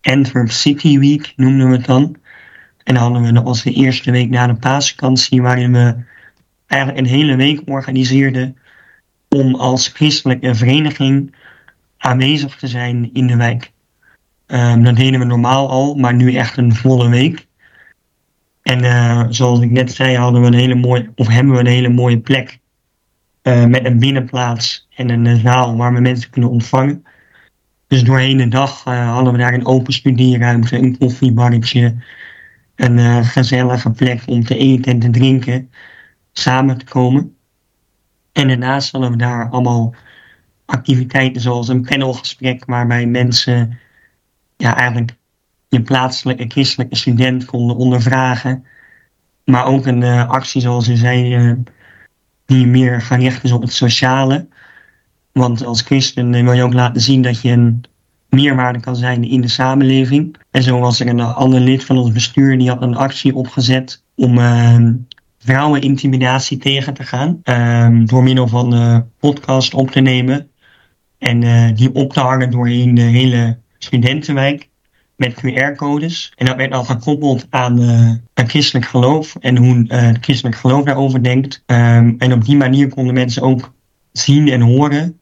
Antwerp 0.01 0.51
City 0.51 0.99
Week, 0.99 1.33
noemden 1.37 1.69
we 1.69 1.77
het 1.77 1.87
dan. 1.87 2.17
En 2.87 2.95
dan 2.95 3.03
hadden 3.03 3.35
we, 3.35 3.43
was 3.43 3.63
de 3.63 3.73
eerste 3.73 4.11
week 4.11 4.31
na 4.31 4.47
de 4.47 4.55
paasvakantie, 4.55 5.43
waarin 5.43 5.73
we 5.73 5.97
eigenlijk 6.67 7.01
een 7.01 7.13
hele 7.13 7.37
week 7.37 7.61
organiseerden 7.65 8.57
om 9.29 9.55
als 9.55 9.89
christelijke 9.89 10.55
vereniging 10.55 11.35
aanwezig 11.99 12.57
te 12.57 12.67
zijn 12.67 13.11
in 13.13 13.27
de 13.27 13.37
wijk. 13.37 13.73
Ehm, 14.47 14.83
dat 14.83 14.97
deden 14.97 15.21
we 15.21 15.27
normaal 15.27 15.71
al, 15.71 15.95
maar 15.95 16.15
nu 16.15 16.35
echt 16.35 16.57
een 16.57 16.75
volle 16.75 17.09
week. 17.09 17.47
En 18.63 18.85
eh, 18.85 19.27
zoals 19.29 19.61
ik 19.61 19.71
net 19.71 19.93
zei, 19.93 20.17
hadden 20.17 20.41
we 20.41 20.47
een 20.47 20.55
hele 20.55 20.75
mooie, 20.75 21.11
of 21.15 21.29
hebben 21.29 21.53
we 21.53 21.61
een 21.61 21.67
hele 21.67 21.89
mooie 21.89 22.21
plek. 22.21 22.59
eh, 23.43 23.65
met 23.65 23.85
een 23.85 23.99
binnenplaats 23.99 24.89
en 24.95 25.11
een 25.11 25.27
eh, 25.27 25.35
zaal 25.35 25.77
waar 25.77 25.95
we 25.95 26.01
mensen 26.01 26.31
kunnen 26.31 26.51
ontvangen. 26.51 27.05
Dus 27.87 28.05
doorheen 28.05 28.37
de 28.37 28.49
dag 28.49 28.85
hadden 28.85 29.33
we 29.33 29.39
daar 29.39 29.55
een 29.55 29.67
open 29.67 29.93
studieruimte, 29.93 30.77
een 30.77 30.99
koffiebarretje, 30.99 31.95
een 32.77 32.99
uh, 32.99 33.29
gezellige 33.29 33.91
plek 33.91 34.23
om 34.27 34.45
te 34.45 34.57
eten 34.57 34.93
en 34.93 34.99
te 34.99 35.11
drinken, 35.11 35.71
samen 36.33 36.79
te 36.79 36.85
komen. 36.85 37.37
En 38.33 38.49
daarnaast 38.49 38.93
hadden 38.93 39.11
we 39.11 39.17
daar 39.17 39.51
allemaal 39.51 39.95
activiteiten 40.65 41.43
zoals 41.43 41.69
een 41.69 41.83
panelgesprek 41.83 42.65
waarbij 42.65 43.07
mensen 43.07 43.79
ja, 44.57 44.77
eigenlijk 44.77 45.17
je 45.69 45.83
plaatselijke 45.83 46.45
christelijke 46.49 46.97
student 46.97 47.45
konden 47.45 47.77
ondervragen. 47.77 48.65
Maar 49.45 49.65
ook 49.65 49.87
een 49.87 50.01
uh, 50.01 50.29
actie 50.29 50.61
zoals 50.61 50.89
u 50.89 50.97
zei, 50.97 51.57
die 52.47 52.67
meer 52.67 53.01
gericht 53.01 53.45
is 53.45 53.53
op 53.53 53.63
het 53.63 53.73
sociale. 53.73 54.49
Want 55.33 55.65
als 55.65 55.83
christen 55.83 56.31
wil 56.31 56.53
je 56.53 56.63
ook 56.63 56.73
laten 56.73 57.01
zien 57.01 57.23
dat 57.23 57.41
je 57.41 57.51
een 57.51 57.85
meerwaarde 58.37 58.81
kan 58.81 58.97
zijn 58.97 59.25
in 59.25 59.41
de 59.41 59.49
samenleving. 59.49 60.37
En 60.51 60.63
zo 60.63 60.79
was 60.79 61.01
er 61.01 61.07
een 61.07 61.21
ander 61.21 61.61
lid 61.61 61.85
van 61.85 61.99
ons 61.99 62.13
bestuur 62.13 62.59
die 62.59 62.69
had 62.69 62.83
een 62.83 62.97
actie 62.97 63.35
opgezet 63.35 64.03
om 64.15 64.39
uh, 64.39 64.79
vrouwenintimidatie 65.39 66.59
tegen 66.59 66.95
te 66.95 67.03
gaan. 67.03 67.41
Uh, 67.45 67.89
door 68.05 68.23
middel 68.23 68.49
van 68.49 68.75
uh, 68.75 68.99
podcast 69.19 69.75
op 69.75 69.91
te 69.91 70.01
nemen 70.01 70.51
en 71.19 71.43
uh, 71.43 71.69
die 71.75 71.95
op 71.95 72.13
te 72.13 72.21
hangen 72.21 72.51
doorheen 72.51 72.95
de 72.95 73.01
hele 73.01 73.59
studentenwijk 73.79 74.69
met 75.17 75.35
QR-codes. 75.35 76.33
En 76.37 76.47
dat 76.47 76.57
werd 76.57 76.73
dan 76.73 76.85
gekoppeld 76.85 77.47
aan 77.51 77.83
uh, 77.83 78.11
christelijk 78.35 78.87
geloof 78.87 79.37
en 79.37 79.57
hoe 79.57 79.75
uh, 79.77 80.01
het 80.01 80.19
christelijk 80.21 80.57
geloof 80.57 80.85
daarover 80.85 81.23
denkt. 81.23 81.63
Um, 81.67 82.15
en 82.19 82.33
op 82.33 82.45
die 82.45 82.57
manier 82.57 82.89
konden 82.89 83.15
mensen 83.15 83.43
ook 83.43 83.73
zien 84.13 84.49
en 84.49 84.61
horen 84.61 85.21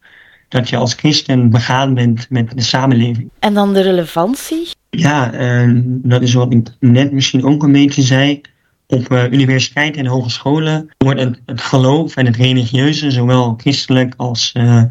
dat 0.55 0.69
je 0.69 0.77
als 0.77 0.95
christen 0.95 1.51
begaan 1.51 1.95
bent 1.95 2.27
met 2.31 2.57
de 2.57 2.63
samenleving. 2.63 3.31
En 3.39 3.55
dan 3.55 3.73
de 3.73 3.81
relevantie? 3.81 4.69
Ja, 4.91 5.35
uh, 5.35 5.81
dat 5.85 6.23
is 6.23 6.35
wat 6.35 6.53
ik 6.53 6.69
net 6.81 7.13
misschien 7.13 7.45
ook 7.45 7.63
een 7.63 7.73
beetje 7.73 8.03
zei. 8.03 8.41
Op 8.87 9.13
uh, 9.13 9.33
universiteiten 9.33 10.01
en 10.01 10.07
hogescholen 10.07 10.89
wordt 10.99 11.21
het, 11.21 11.41
het, 11.47 11.61
geloof 11.61 12.17
en 12.17 12.27
het 12.27 12.37
religieuze, 12.37 13.11
zowel 13.11 13.55
christelijk 13.57 14.15
als 14.17 14.53
uh, 14.57 14.83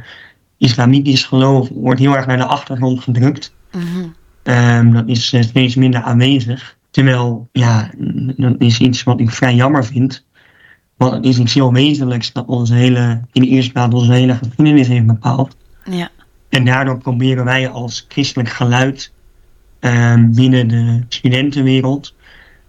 islamitisch 0.58 1.24
geloof, 1.24 1.70
wordt 1.74 2.00
heel 2.00 2.16
erg 2.16 2.26
naar 2.26 2.38
de 2.38 2.46
achtergrond 2.46 3.02
gedrukt. 3.02 3.54
-hmm. 3.72 4.14
um, 4.44 4.94
dat 4.94 5.08
is 5.08 5.38
steeds 5.40 5.76
minder 5.76 6.02
aanwezig. 6.02 6.78
Terwijl, 6.92 7.50
ja, 7.52 7.90
dat 8.38 8.56
is 8.58 8.80
iets 8.80 9.04
wat 9.04 9.20
ik 9.20 9.30
vrij 9.30 9.56
jammer 9.56 9.86
vind. 9.86 10.26
Want 11.04 11.16
het 11.16 11.26
is 11.26 11.40
iets 11.40 11.54
heel 11.54 11.74
wezenlijks 11.74 12.32
dat 12.32 12.46
onze 12.46 12.74
hele, 12.74 13.22
in 13.32 13.42
de 13.42 13.48
eerste 13.48 13.72
plaats 13.72 13.96
onze 13.96 14.14
hele 14.14 14.36
geschiedenis 14.36 14.88
heeft 14.88 15.06
bepaald. 15.06 15.56
Ja. 15.86 16.10
En 16.50 16.66
daardoor 16.66 16.98
proberen 16.98 17.46
wij 17.46 17.70
als 17.70 18.06
christelijk 18.08 18.50
geluid 18.50 19.12
um, 19.80 20.36
binnen 20.36 20.68
de 20.68 21.02
studentenwereld 21.08 22.16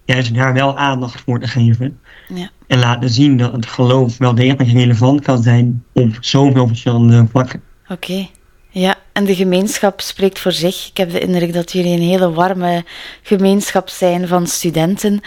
juist 0.05 0.35
daar 0.35 0.53
wel 0.53 0.77
aandacht 0.77 1.21
voor 1.21 1.39
te 1.39 1.47
geven. 1.47 1.99
Ja. 2.27 2.49
En 2.67 2.79
laten 2.79 3.09
zien 3.09 3.37
dat 3.37 3.51
het 3.51 3.65
geloof 3.65 4.17
wel 4.17 4.35
degelijk 4.35 4.71
relevant 4.71 5.21
kan 5.21 5.43
zijn 5.43 5.83
op 5.93 6.17
zoveel 6.19 6.67
verschillende 6.67 7.27
vlakken. 7.31 7.61
Oké. 7.83 7.93
Okay. 7.93 8.29
Ja, 8.69 8.95
en 9.13 9.25
de 9.25 9.35
gemeenschap 9.35 10.01
spreekt 10.01 10.39
voor 10.39 10.51
zich. 10.51 10.87
Ik 10.89 10.97
heb 10.97 11.11
de 11.11 11.19
indruk 11.19 11.53
dat 11.53 11.71
jullie 11.71 11.95
een 11.95 12.07
hele 12.07 12.31
warme 12.31 12.83
gemeenschap 13.21 13.89
zijn 13.89 14.27
van 14.27 14.47
studenten. 14.47 15.21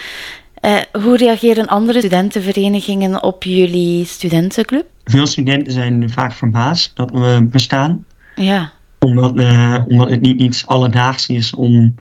Uh, 0.62 1.02
hoe 1.02 1.16
reageren 1.16 1.66
andere 1.66 1.98
studentenverenigingen 1.98 3.22
op 3.22 3.42
jullie 3.42 4.04
studentenclub? 4.04 4.86
Veel 5.04 5.26
studenten 5.26 5.72
zijn 5.72 6.10
vaak 6.10 6.32
verbaasd 6.32 6.96
dat 6.96 7.10
we 7.10 7.46
bestaan. 7.50 8.04
Ja. 8.34 8.72
Omdat, 8.98 9.36
uh, 9.36 9.78
omdat 9.88 10.10
het 10.10 10.20
niet 10.20 10.40
iets 10.40 10.66
alledaags 10.66 11.28
is 11.28 11.54
om 11.54 11.94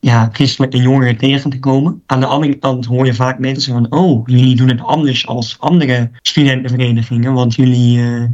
ja, 0.00 0.28
christelijke 0.32 0.76
jongeren 0.76 1.16
tegen 1.16 1.50
te 1.50 1.58
komen. 1.58 2.02
Aan 2.06 2.20
de 2.20 2.26
andere 2.26 2.54
kant 2.54 2.86
hoor 2.86 3.06
je 3.06 3.14
vaak 3.14 3.38
mensen 3.38 3.72
van... 3.72 3.92
oh, 3.92 4.28
jullie 4.28 4.56
doen 4.56 4.68
het 4.68 4.80
anders 4.80 5.26
als 5.26 5.56
andere 5.58 6.10
studentenverenigingen... 6.20 7.32
want 7.32 7.54
jullie 7.54 7.98
uh, 7.98 8.24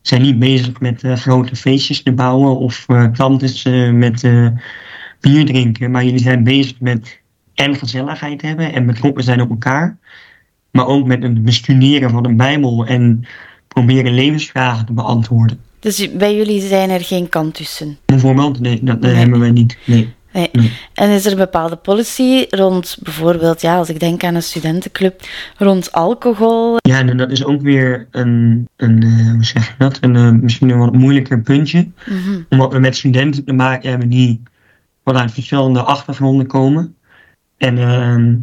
zijn 0.00 0.22
niet 0.22 0.38
bezig 0.38 0.80
met 0.80 1.02
grote 1.02 1.56
feestjes 1.56 2.02
te 2.02 2.12
bouwen... 2.12 2.58
of 2.58 2.86
kantes 3.12 3.62
met 3.92 4.22
bier 5.20 5.44
drinken... 5.44 5.90
maar 5.90 6.04
jullie 6.04 6.20
zijn 6.20 6.44
bezig 6.44 6.80
met 6.80 7.21
en 7.62 7.76
gezelligheid 7.76 8.42
hebben 8.42 8.72
en 8.72 8.86
betrokken 8.86 9.24
zijn 9.24 9.40
op 9.40 9.50
elkaar. 9.50 9.98
Maar 10.70 10.86
ook 10.86 11.06
met 11.06 11.22
het 11.22 11.44
bestuderen 11.44 12.10
van 12.10 12.22
de 12.22 12.34
Bijbel 12.34 12.86
en 12.86 13.24
proberen 13.68 14.14
levensvragen 14.14 14.86
te 14.86 14.92
beantwoorden. 14.92 15.60
Dus 15.78 16.12
bij 16.12 16.36
jullie 16.36 16.60
zijn 16.60 16.90
er 16.90 17.00
geen 17.00 17.28
kant 17.28 17.54
tussen? 17.54 17.98
Bijvoorbeeld, 18.04 18.60
nee, 18.60 18.80
dat 18.82 19.00
nee. 19.00 19.14
hebben 19.14 19.40
wij 19.40 19.50
niet. 19.50 19.76
Nee. 19.84 20.14
Nee. 20.32 20.48
nee. 20.52 20.72
En 20.94 21.10
is 21.10 21.24
er 21.24 21.32
een 21.32 21.38
bepaalde 21.38 21.76
policy 21.76 22.46
rond 22.50 22.96
bijvoorbeeld, 23.02 23.60
ja, 23.60 23.76
als 23.76 23.88
ik 23.88 24.00
denk 24.00 24.24
aan 24.24 24.34
een 24.34 24.42
studentenclub, 24.42 25.20
rond 25.56 25.92
alcohol? 25.92 26.76
Ja, 26.76 26.98
en 26.98 27.16
dat 27.16 27.30
is 27.30 27.44
ook 27.44 27.60
weer 27.60 28.06
een, 28.10 28.68
een 28.76 29.04
uh, 29.04 29.32
hoe 29.32 29.44
zeg 29.44 29.66
je 29.66 29.74
dat, 29.78 29.98
een 30.00 30.14
uh, 30.14 30.30
misschien 30.30 30.70
een 30.70 30.78
wat 30.78 30.92
moeilijker 30.92 31.40
puntje. 31.40 31.88
Mm 32.06 32.22
-hmm. 32.24 32.46
Omdat 32.48 32.72
we 32.72 32.78
met 32.78 32.96
studenten 32.96 33.44
te 33.44 33.52
maken 33.52 33.90
hebben 33.90 34.08
die 34.08 34.42
vanuit 35.04 35.32
verschillende 35.32 35.82
achtergronden 35.82 36.46
komen. 36.46 36.96
En 37.62 37.76
uh, 37.76 38.34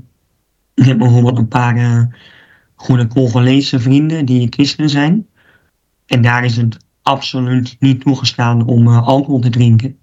ik 0.73 0.85
heb 0.85 0.97
bijvoorbeeld 0.97 1.37
een 1.37 1.47
paar 1.47 1.77
uh, 1.77 2.03
goede 2.75 3.07
Congolese 3.07 3.79
vrienden 3.79 4.25
die 4.25 4.47
christenen 4.49 4.89
zijn. 4.89 5.27
En 6.05 6.21
daar 6.21 6.45
is 6.45 6.57
het 6.57 6.77
absoluut 7.01 7.75
niet 7.79 8.01
toegestaan 8.01 8.65
om 8.65 8.87
uh, 8.87 9.07
alcohol 9.07 9.39
te 9.39 9.49
drinken. 9.49 9.99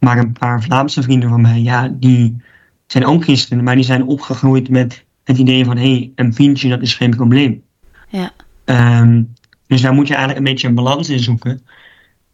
Maar 0.00 0.18
een 0.18 0.32
paar 0.32 0.62
Vlaamse 0.62 1.02
vrienden 1.02 1.28
van 1.28 1.40
mij, 1.40 1.60
ja, 1.60 1.88
die 1.88 2.36
zijn 2.86 3.06
ook 3.06 3.22
christenen, 3.22 3.64
maar 3.64 3.74
die 3.74 3.84
zijn 3.84 4.06
opgegroeid 4.06 4.68
met 4.68 5.04
het 5.24 5.38
idee 5.38 5.64
van 5.64 5.76
hé, 5.76 5.90
hey, 5.90 6.12
een 6.14 6.34
pintje 6.34 6.68
dat 6.68 6.82
is 6.82 6.94
geen 6.94 7.16
probleem. 7.16 7.62
Ja. 8.08 8.30
Um, 9.00 9.32
dus 9.66 9.80
daar 9.80 9.94
moet 9.94 10.08
je 10.08 10.14
eigenlijk 10.14 10.46
een 10.46 10.52
beetje 10.52 10.68
een 10.68 10.74
balans 10.74 11.08
in 11.08 11.20
zoeken. 11.20 11.66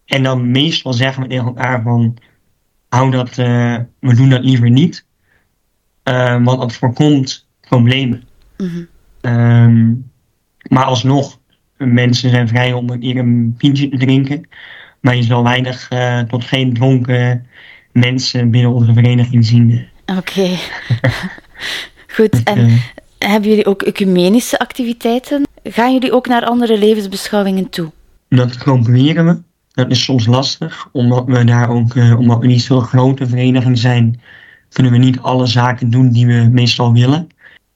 En 0.04 0.22
dan 0.22 0.50
meestal 0.50 0.92
zeggen 0.92 1.22
we 1.22 1.28
tegen 1.28 1.46
elkaar 1.46 1.82
van 1.82 2.16
hou 2.88 3.10
dat, 3.10 3.38
uh, 3.38 3.76
we 4.00 4.14
doen 4.14 4.28
dat 4.28 4.44
liever 4.44 4.70
niet. 4.70 5.03
Uh, 6.04 6.44
want 6.44 6.60
dat 6.60 6.72
voorkomt 6.72 7.46
problemen. 7.60 8.22
Mm 8.56 8.68
-hmm. 8.68 9.32
um, 9.32 10.10
maar 10.68 10.84
alsnog, 10.84 11.38
mensen 11.76 12.30
zijn 12.30 12.48
vrij 12.48 12.72
om 12.72 12.90
een 12.90 13.00
keer 13.00 13.16
een 13.16 13.54
pintje 13.58 13.88
te 13.88 13.96
drinken. 13.96 14.48
Maar 15.00 15.16
je 15.16 15.22
zal 15.22 15.42
weinig 15.42 15.90
uh, 15.92 16.20
tot 16.20 16.44
geen 16.44 16.74
dronken 16.74 17.46
mensen 17.92 18.50
binnen 18.50 18.72
onze 18.72 18.92
vereniging 18.92 19.44
zien. 19.44 19.86
Oké. 20.06 20.18
Okay. 20.18 20.58
Goed, 22.16 22.42
en 22.42 22.58
uh, 22.58 22.80
hebben 23.18 23.48
jullie 23.48 23.66
ook 23.66 23.82
ecumenische 23.82 24.58
activiteiten? 24.58 25.46
Gaan 25.62 25.92
jullie 25.92 26.12
ook 26.12 26.26
naar 26.26 26.44
andere 26.44 26.78
levensbeschouwingen 26.78 27.68
toe? 27.70 27.90
Dat 28.28 28.58
proberen 28.58 29.26
we. 29.26 29.42
Dat 29.72 29.90
is 29.90 30.04
soms 30.04 30.26
lastig, 30.26 30.88
omdat 30.92 31.24
we 31.26 31.44
daar 31.44 31.70
ook, 31.70 31.94
omdat 31.94 32.38
we 32.38 32.46
niet 32.46 32.62
zo'n 32.62 32.82
grote 32.82 33.26
vereniging 33.26 33.78
zijn, 33.78 34.20
kunnen 34.74 34.92
we 34.92 34.98
niet 34.98 35.18
alle 35.18 35.46
zaken 35.46 35.90
doen 35.90 36.10
die 36.10 36.26
we 36.26 36.48
meestal 36.52 36.92
willen. 36.92 37.26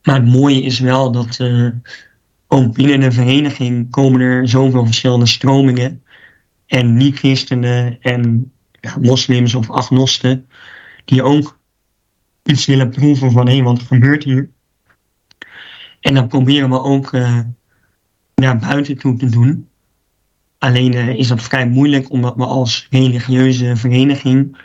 Maar 0.03 0.15
het 0.15 0.25
mooie 0.25 0.61
is 0.61 0.79
wel 0.79 1.11
dat 1.11 1.39
uh, 1.39 1.69
ook 2.47 2.73
binnen 2.73 3.01
een 3.01 3.13
vereniging 3.13 3.91
komen 3.91 4.21
er 4.21 4.47
zoveel 4.47 4.85
verschillende 4.85 5.27
stromingen. 5.27 6.03
En 6.65 6.97
niet-christenen 6.97 7.97
en 8.01 8.51
ja, 8.81 8.97
moslims 9.01 9.55
of 9.55 9.69
agnosten 9.69 10.47
die 11.05 11.23
ook 11.23 11.59
iets 12.43 12.65
willen 12.65 12.89
proeven 12.89 13.31
van 13.31 13.47
hé, 13.47 13.53
hey, 13.53 13.63
wat 13.63 13.81
gebeurt 13.81 14.23
hier? 14.23 14.49
En 15.99 16.13
dat 16.13 16.27
proberen 16.27 16.69
we 16.69 16.81
ook 16.81 17.11
uh, 17.11 17.39
naar 18.35 18.57
buiten 18.57 18.97
toe 18.97 19.17
te 19.17 19.29
doen. 19.29 19.67
Alleen 20.57 20.93
uh, 20.93 21.07
is 21.07 21.27
dat 21.27 21.41
vrij 21.41 21.67
moeilijk 21.67 22.11
omdat 22.11 22.35
we 22.35 22.45
als 22.45 22.87
religieuze 22.89 23.75
vereniging 23.75 24.57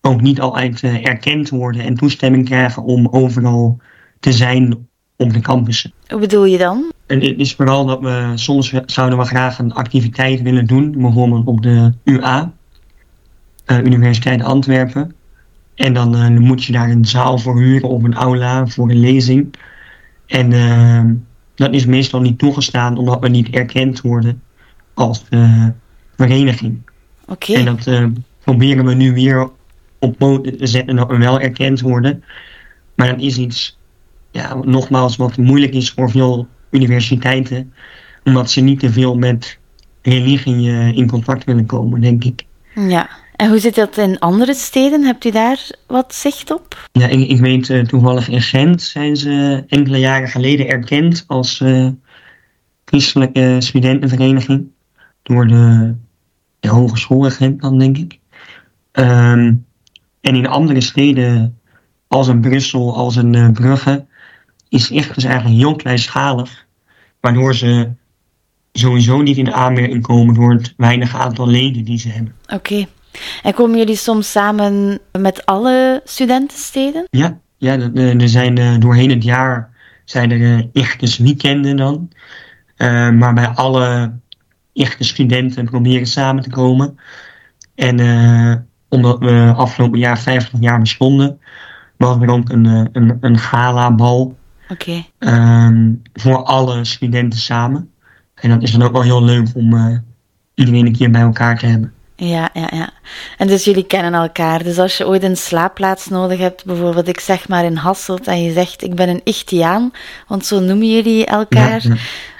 ook 0.00 0.20
niet 0.20 0.40
altijd 0.40 0.82
uh, 0.82 1.06
erkend 1.06 1.48
worden 1.48 1.82
en 1.82 1.94
toestemming 1.94 2.44
krijgen 2.44 2.82
om 2.82 3.08
overal 3.10 3.78
te 4.20 4.32
zijn 4.32 4.88
op 5.16 5.32
de 5.32 5.40
campussen. 5.40 5.92
Hoe 6.08 6.20
bedoel 6.20 6.44
je 6.44 6.58
dan? 6.58 6.92
En 7.06 7.20
het 7.20 7.38
is 7.38 7.54
vooral 7.54 7.86
dat 7.86 8.00
we 8.00 8.32
soms 8.34 8.72
zouden 8.86 9.18
we 9.18 9.24
graag 9.24 9.58
een 9.58 9.72
activiteit 9.72 10.42
willen 10.42 10.66
doen, 10.66 10.90
bijvoorbeeld 10.90 11.46
op 11.46 11.62
de 11.62 11.92
UA, 12.04 12.52
uh, 13.66 13.78
Universiteit 13.78 14.42
Antwerpen. 14.42 15.14
En 15.74 15.94
dan, 15.94 16.14
uh, 16.14 16.22
dan, 16.22 16.40
moet 16.40 16.64
je 16.64 16.72
daar 16.72 16.90
een 16.90 17.04
zaal 17.04 17.38
voor 17.38 17.60
huren 17.60 17.88
of 17.88 18.02
een 18.02 18.14
aula 18.14 18.66
voor 18.66 18.90
een 18.90 19.00
lezing. 19.00 19.54
En 20.26 20.50
uh, 20.50 21.04
dat 21.54 21.74
is 21.74 21.86
meestal 21.86 22.20
niet 22.20 22.38
toegestaan 22.38 22.96
omdat 22.96 23.20
we 23.20 23.28
niet 23.28 23.50
erkend 23.50 24.00
worden 24.00 24.42
als 24.94 25.24
vereniging. 26.16 26.78
Oké. 27.26 27.50
Okay. 27.50 27.56
En 27.56 27.64
dat 27.64 28.12
proberen 28.44 28.84
we 28.84 28.94
nu 28.94 29.12
weer 29.12 29.50
op 30.00 30.18
poten 30.18 30.56
te 30.56 30.66
zetten 30.66 30.96
dat 30.96 31.08
we 31.08 31.18
wel 31.18 31.40
erkend 31.40 31.80
worden. 31.80 32.24
Maar 32.94 33.08
dat 33.08 33.20
is 33.20 33.38
iets, 33.38 33.78
ja, 34.30 34.54
nogmaals, 34.54 35.16
wat 35.16 35.36
moeilijk 35.36 35.72
is 35.72 35.90
voor 35.90 36.10
veel 36.10 36.48
universiteiten. 36.70 37.72
Omdat 38.24 38.50
ze 38.50 38.60
niet 38.60 38.80
te 38.80 38.90
veel 38.90 39.16
met 39.16 39.58
religie 40.02 40.94
in 40.94 41.06
contact 41.06 41.44
willen 41.44 41.66
komen, 41.66 42.00
denk 42.00 42.24
ik. 42.24 42.44
Ja, 42.74 43.08
En 43.36 43.48
hoe 43.48 43.58
zit 43.58 43.74
dat 43.74 43.98
in 43.98 44.18
andere 44.18 44.54
steden? 44.54 45.04
Hebt 45.04 45.24
u 45.24 45.30
daar 45.30 45.70
wat 45.86 46.14
zicht 46.14 46.50
op? 46.50 46.88
Ja, 46.92 47.06
ik, 47.06 47.28
ik 47.28 47.40
weet 47.40 47.68
uh, 47.68 47.84
toevallig 47.84 48.28
in 48.28 48.42
Gent 48.42 48.82
zijn 48.82 49.16
ze 49.16 49.64
enkele 49.68 49.98
jaren 49.98 50.28
geleden 50.28 50.68
erkend 50.68 51.24
als 51.26 51.60
uh, 51.60 51.88
christelijke 52.84 53.56
studentenvereniging 53.58 54.66
door 55.22 55.46
de, 55.46 55.94
de 56.60 56.68
Hogeschool 56.68 57.24
in 57.24 57.30
Gent 57.30 57.60
dan, 57.60 57.78
denk 57.78 57.96
ik. 57.96 58.18
Um, 58.92 59.66
en 60.20 60.34
in 60.34 60.46
andere 60.46 60.80
steden, 60.80 61.58
als 62.08 62.28
in 62.28 62.40
Brussel, 62.40 62.96
als 62.96 63.16
in 63.16 63.32
uh, 63.32 63.50
Brugge, 63.50 64.06
is 64.68 64.90
echt 64.90 65.14
dus 65.14 65.24
eigenlijk 65.24 65.56
heel 65.56 65.76
kleinschalig. 65.76 66.66
Waardoor 67.20 67.54
ze 67.54 67.90
sowieso 68.72 69.22
niet 69.22 69.36
in 69.36 69.44
de 69.44 69.52
aanmerking 69.52 70.02
komen 70.02 70.34
door 70.34 70.52
het 70.52 70.74
weinige 70.76 71.16
aantal 71.16 71.46
leden 71.46 71.84
die 71.84 71.98
ze 71.98 72.08
hebben. 72.08 72.34
Oké. 72.54 72.86
En 73.42 73.54
komen 73.54 73.78
jullie 73.78 73.96
soms 73.96 74.30
samen 74.30 74.98
met 75.18 75.46
alle 75.46 76.00
studentensteden? 76.04 77.06
Ja, 77.10 77.38
ja 77.56 77.78
er 77.94 78.28
zijn 78.28 78.58
uh, 78.58 78.78
doorheen 78.78 79.10
het 79.10 79.24
jaar 79.24 79.70
zijn 80.04 80.30
er 80.30 80.68
echt 80.72 81.00
dus 81.00 81.18
weekenden 81.18 81.76
dan. 81.76 82.10
Uh, 82.76 83.10
maar 83.10 83.34
bij 83.34 83.48
alle 83.48 84.12
echte 84.72 85.04
studenten 85.04 85.64
proberen 85.64 86.06
samen 86.06 86.42
te 86.42 86.50
komen. 86.50 86.98
En 87.74 87.98
omdat 88.90 89.18
we 89.18 89.52
afgelopen 89.56 89.98
jaar 89.98 90.18
50 90.18 90.60
jaar 90.60 90.80
bestonden, 90.80 91.40
was 91.96 92.20
er 92.20 92.30
ook 92.30 92.48
een, 92.48 92.64
een, 92.92 93.18
een 93.20 93.38
gala-bal. 93.38 94.38
Okay. 94.68 95.10
Um, 95.18 96.02
voor 96.12 96.42
alle 96.44 96.84
studenten 96.84 97.38
samen. 97.38 97.90
En 98.34 98.50
dat 98.50 98.62
is 98.62 98.70
dan 98.70 98.82
ook 98.82 98.92
wel 98.92 99.02
heel 99.02 99.24
leuk 99.24 99.46
om 99.54 100.02
iedereen 100.54 100.86
een 100.86 100.92
keer 100.96 101.10
bij 101.10 101.20
elkaar 101.20 101.58
te 101.58 101.66
hebben. 101.66 101.92
Ja, 102.22 102.48
ja, 102.52 102.68
ja. 102.72 102.90
En 103.36 103.46
dus 103.46 103.64
jullie 103.64 103.84
kennen 103.84 104.14
elkaar. 104.14 104.62
Dus 104.62 104.78
als 104.78 104.96
je 104.96 105.06
ooit 105.06 105.22
een 105.22 105.36
slaapplaats 105.36 106.06
nodig 106.06 106.38
hebt, 106.38 106.64
bijvoorbeeld 106.64 107.08
ik 107.08 107.20
zeg 107.20 107.48
maar 107.48 107.64
in 107.64 107.76
Hasselt, 107.76 108.26
en 108.26 108.42
je 108.42 108.52
zegt 108.52 108.82
ik 108.82 108.94
ben 108.94 109.08
een 109.08 109.20
Ichtiaan, 109.24 109.92
want 110.26 110.46
zo 110.46 110.60
noemen 110.60 110.90
jullie 110.90 111.26
elkaar, 111.26 111.80
ja, 111.82 111.94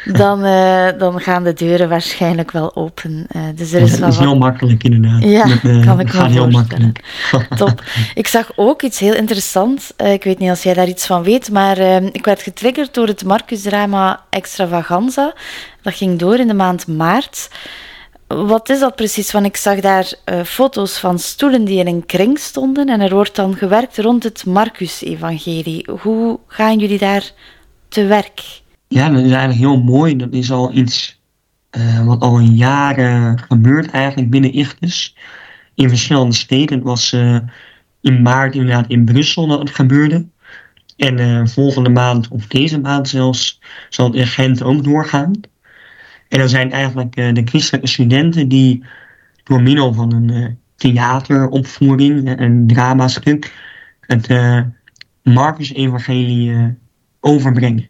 ja. 0.05 0.13
Dan, 0.13 0.45
uh, 0.45 0.99
dan 0.99 1.21
gaan 1.21 1.45
de 1.45 1.53
deuren 1.53 1.89
waarschijnlijk 1.89 2.51
wel 2.51 2.77
open. 2.77 3.27
Uh, 3.37 3.43
dus 3.55 3.73
er 3.73 3.83
is 3.83 3.99
dat 3.99 4.13
is 4.13 4.19
heel 4.19 4.37
makkelijk 4.37 4.85
inderdaad. 4.85 5.23
Ja, 5.23 5.47
Met, 5.47 5.63
uh, 5.63 5.87
kan 5.87 6.01
ik 6.01 6.13
me 6.13 6.29
heel 6.29 6.51
makkelijk. 6.51 7.01
Top. 7.57 7.83
Ik 8.15 8.27
zag 8.27 8.53
ook 8.57 8.83
iets 8.83 8.99
heel 8.99 9.15
interessants. 9.15 9.93
ik 9.97 10.25
weet 10.25 10.39
niet 10.39 10.51
als 10.51 10.63
jij 10.63 10.75
daar 10.75 10.89
iets 10.89 11.07
van 11.07 11.23
weet, 11.23 11.51
maar 11.51 11.79
ik 12.03 12.25
werd 12.25 12.43
getriggerd 12.43 12.95
door 12.95 13.07
het 13.07 13.25
Marcus-drama 13.25 14.21
Extravaganza. 14.31 15.35
Dat 15.83 15.95
ging 15.95 16.19
door 16.19 16.39
in 16.39 16.49
de 16.49 16.55
maand 16.55 16.87
maart. 16.87 17.49
Wat 18.35 18.69
is 18.69 18.81
dat 18.81 18.97
precies? 18.97 19.33
Want 19.33 19.47
ik 19.47 19.57
zag 19.57 19.81
daar 19.81 20.13
uh, 20.25 20.43
foto's 20.43 20.99
van 20.99 21.19
stoelen 21.19 21.65
die 21.65 21.79
in 21.79 21.87
een 21.87 22.07
kring 22.07 22.39
stonden 22.39 22.89
en 22.89 23.01
er 23.01 23.15
wordt 23.15 23.37
dan 23.37 23.57
gewerkt 23.57 23.99
rond 23.99 24.23
het 24.23 24.47
Marcus-evangelie. 24.47 25.89
Hoe 26.01 26.39
gaan 26.47 26.79
jullie 26.79 26.99
daar 26.99 27.31
te 27.89 28.05
werk? 28.07 28.61
Ja, 28.89 29.09
dat 29.09 29.23
is 29.23 29.31
eigenlijk 29.31 29.61
heel 29.61 29.83
mooi. 29.83 30.17
Dat 30.17 30.33
is 30.33 30.51
al 30.51 30.73
iets 30.73 31.21
uh, 31.77 32.07
wat 32.07 32.21
al 32.21 32.39
jaren 32.39 33.39
gebeurt 33.39 33.91
eigenlijk 33.91 34.31
binnen 34.31 34.53
Ichtus. 34.53 35.17
In 35.75 35.89
verschillende 35.89 36.35
steden. 36.35 36.77
Het 36.77 36.87
was 36.87 37.13
uh, 37.13 37.39
in 38.01 38.23
maart 38.23 38.55
inderdaad 38.55 38.89
in 38.89 39.05
Brussel 39.05 39.47
dat 39.47 39.59
het 39.59 39.71
gebeurde. 39.71 40.27
En 40.97 41.49
volgende 41.49 41.91
maand, 41.91 42.29
of 42.29 42.47
deze 42.47 42.81
maand 42.81 43.09
zelfs, 43.09 43.61
zal 43.89 44.07
het 44.07 44.15
in 44.15 44.27
Gent 44.27 44.63
ook 44.63 44.85
doorgaan. 44.85 45.41
En 46.31 46.39
dat 46.39 46.51
zijn 46.51 46.73
eigenlijk 46.73 47.17
uh, 47.17 47.35
de 47.35 47.43
christelijke 47.45 47.89
studenten 47.89 48.49
die 48.49 48.85
door 49.43 49.63
middel 49.63 49.95
van 49.95 50.13
een 50.13 50.33
uh, 50.33 50.47
theateropvoering, 50.77 52.41
een 52.41 52.67
dramastuk, 52.67 53.55
het 54.01 54.29
Marcus-evangelie 55.23 56.77
overbrengen. 57.21 57.89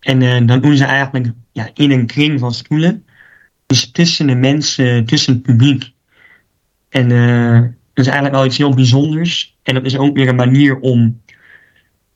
En 0.00 0.46
dan 0.46 0.60
doen 0.60 0.76
ze 0.76 0.84
eigenlijk 0.84 1.32
ja, 1.52 1.70
in 1.74 1.90
een 1.90 2.06
kring 2.06 2.40
van 2.40 2.52
stoelen, 2.52 3.04
dus 3.66 3.90
tussen 3.90 4.26
de 4.26 4.34
mensen, 4.34 5.04
tussen 5.04 5.32
het 5.32 5.42
publiek. 5.42 5.92
En 6.88 7.08
dat 7.94 8.04
is 8.04 8.06
eigenlijk 8.06 8.34
wel 8.34 8.44
iets 8.46 8.58
heel 8.58 8.74
bijzonders. 8.74 9.56
En 9.62 9.74
dat 9.74 9.84
is 9.84 9.96
ook 9.96 10.16
weer 10.16 10.28
een 10.28 10.36
manier 10.36 10.78
om 10.78 11.20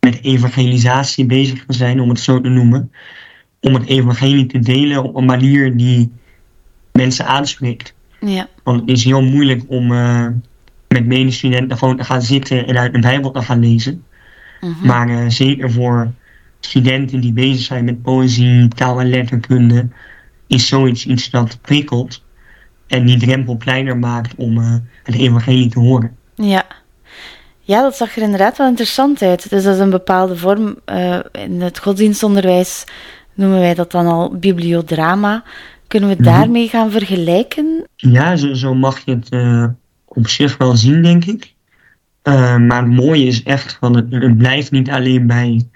met 0.01 0.23
evangelisatie 0.23 1.27
bezig 1.27 1.65
te 1.67 1.75
zijn, 1.75 2.01
om 2.01 2.09
het 2.09 2.21
zo 2.21 2.41
te 2.41 2.49
noemen 2.49 2.91
om 3.61 3.75
het 3.75 3.87
evangelie 3.87 4.47
te 4.47 4.59
delen 4.59 5.03
op 5.03 5.17
een 5.17 5.25
manier 5.25 5.77
die 5.77 6.13
mensen 6.93 7.27
aanspreekt. 7.27 7.95
Ja. 8.21 8.49
Want 8.63 8.81
het 8.81 8.91
is 8.91 9.05
heel 9.05 9.23
moeilijk 9.23 9.63
om 9.67 9.93
uh, 9.93 10.27
met 10.89 11.07
medestudenten 11.07 11.79
gewoon 11.79 11.97
te 11.97 12.05
gaan 12.05 12.23
zitten 12.23 12.67
en 12.67 12.79
uit 12.79 12.93
de 12.93 12.99
Bijbel 12.99 13.31
te 13.31 13.43
gaan 13.43 13.61
lezen. 13.61 14.05
Mm 14.61 14.73
-hmm. 14.73 14.87
Maar 14.87 15.09
uh, 15.09 15.29
zeker 15.29 15.73
voor 15.73 16.13
studenten 16.61 17.21
die 17.21 17.33
bezig 17.33 17.65
zijn 17.65 17.85
met 17.85 18.03
poëzie, 18.03 18.69
taal 18.69 19.01
en 19.01 19.11
letterkunde, 19.11 19.89
is 20.47 20.67
zoiets 20.67 21.07
iets 21.07 21.31
dat 21.31 21.59
prikkelt 21.61 22.23
en 22.87 23.05
die 23.05 23.19
drempel 23.19 23.57
kleiner 23.57 23.97
maakt 23.97 24.35
om 24.37 24.59
uh, 24.59 24.75
het 25.03 25.15
evangelie 25.15 25.69
te 25.69 25.79
horen. 25.79 26.17
Ja. 26.35 26.67
Ja, 27.61 27.83
dat 27.83 27.97
zag 27.97 28.17
er 28.17 28.23
inderdaad 28.23 28.57
wel 28.57 28.69
interessant 28.69 29.23
uit. 29.23 29.51
Dus 29.51 29.63
dat 29.63 29.75
is 29.75 29.81
een 29.81 29.91
bepaalde 29.91 30.37
vorm 30.37 30.79
in 31.33 31.61
het 31.61 31.79
godsdienstonderwijs 31.79 32.85
noemen 33.39 33.59
wij 33.61 33.75
dat 33.75 33.91
dan 33.91 34.07
al 34.07 34.37
bibliodrama. 34.39 35.43
Kunnen 35.87 36.09
we 36.09 36.15
Mhm. 36.15 36.25
daarmee 36.25 36.69
gaan 36.69 36.91
vergelijken? 36.91 37.87
Ja, 37.97 38.37
zo, 38.37 38.55
zo 38.55 38.75
mag 38.75 38.99
je 39.05 39.11
het 39.15 39.33
uh, 39.33 39.65
op 40.05 40.29
zich 40.29 40.57
wel 40.57 40.77
zien, 40.77 41.03
denk 41.03 41.25
ik. 41.25 41.55
Uh, 42.25 42.57
maar 42.57 42.83
het 42.83 42.93
mooie 42.93 43.25
is 43.25 43.43
echt 43.43 43.77
van 43.81 43.97
het, 43.97 44.07
het 44.13 44.39
blijft 44.39 44.71
niet 44.71 44.91
alleen 44.91 45.27
bij 45.27 45.69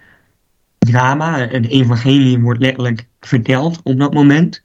drama. 0.79 1.38
Het 1.38 1.68
evangelie 1.68 2.38
wordt 2.40 2.61
letterlijk 2.61 3.07
verteld 3.20 3.81
op 3.83 3.98
dat 3.98 4.14
moment. 4.14 4.62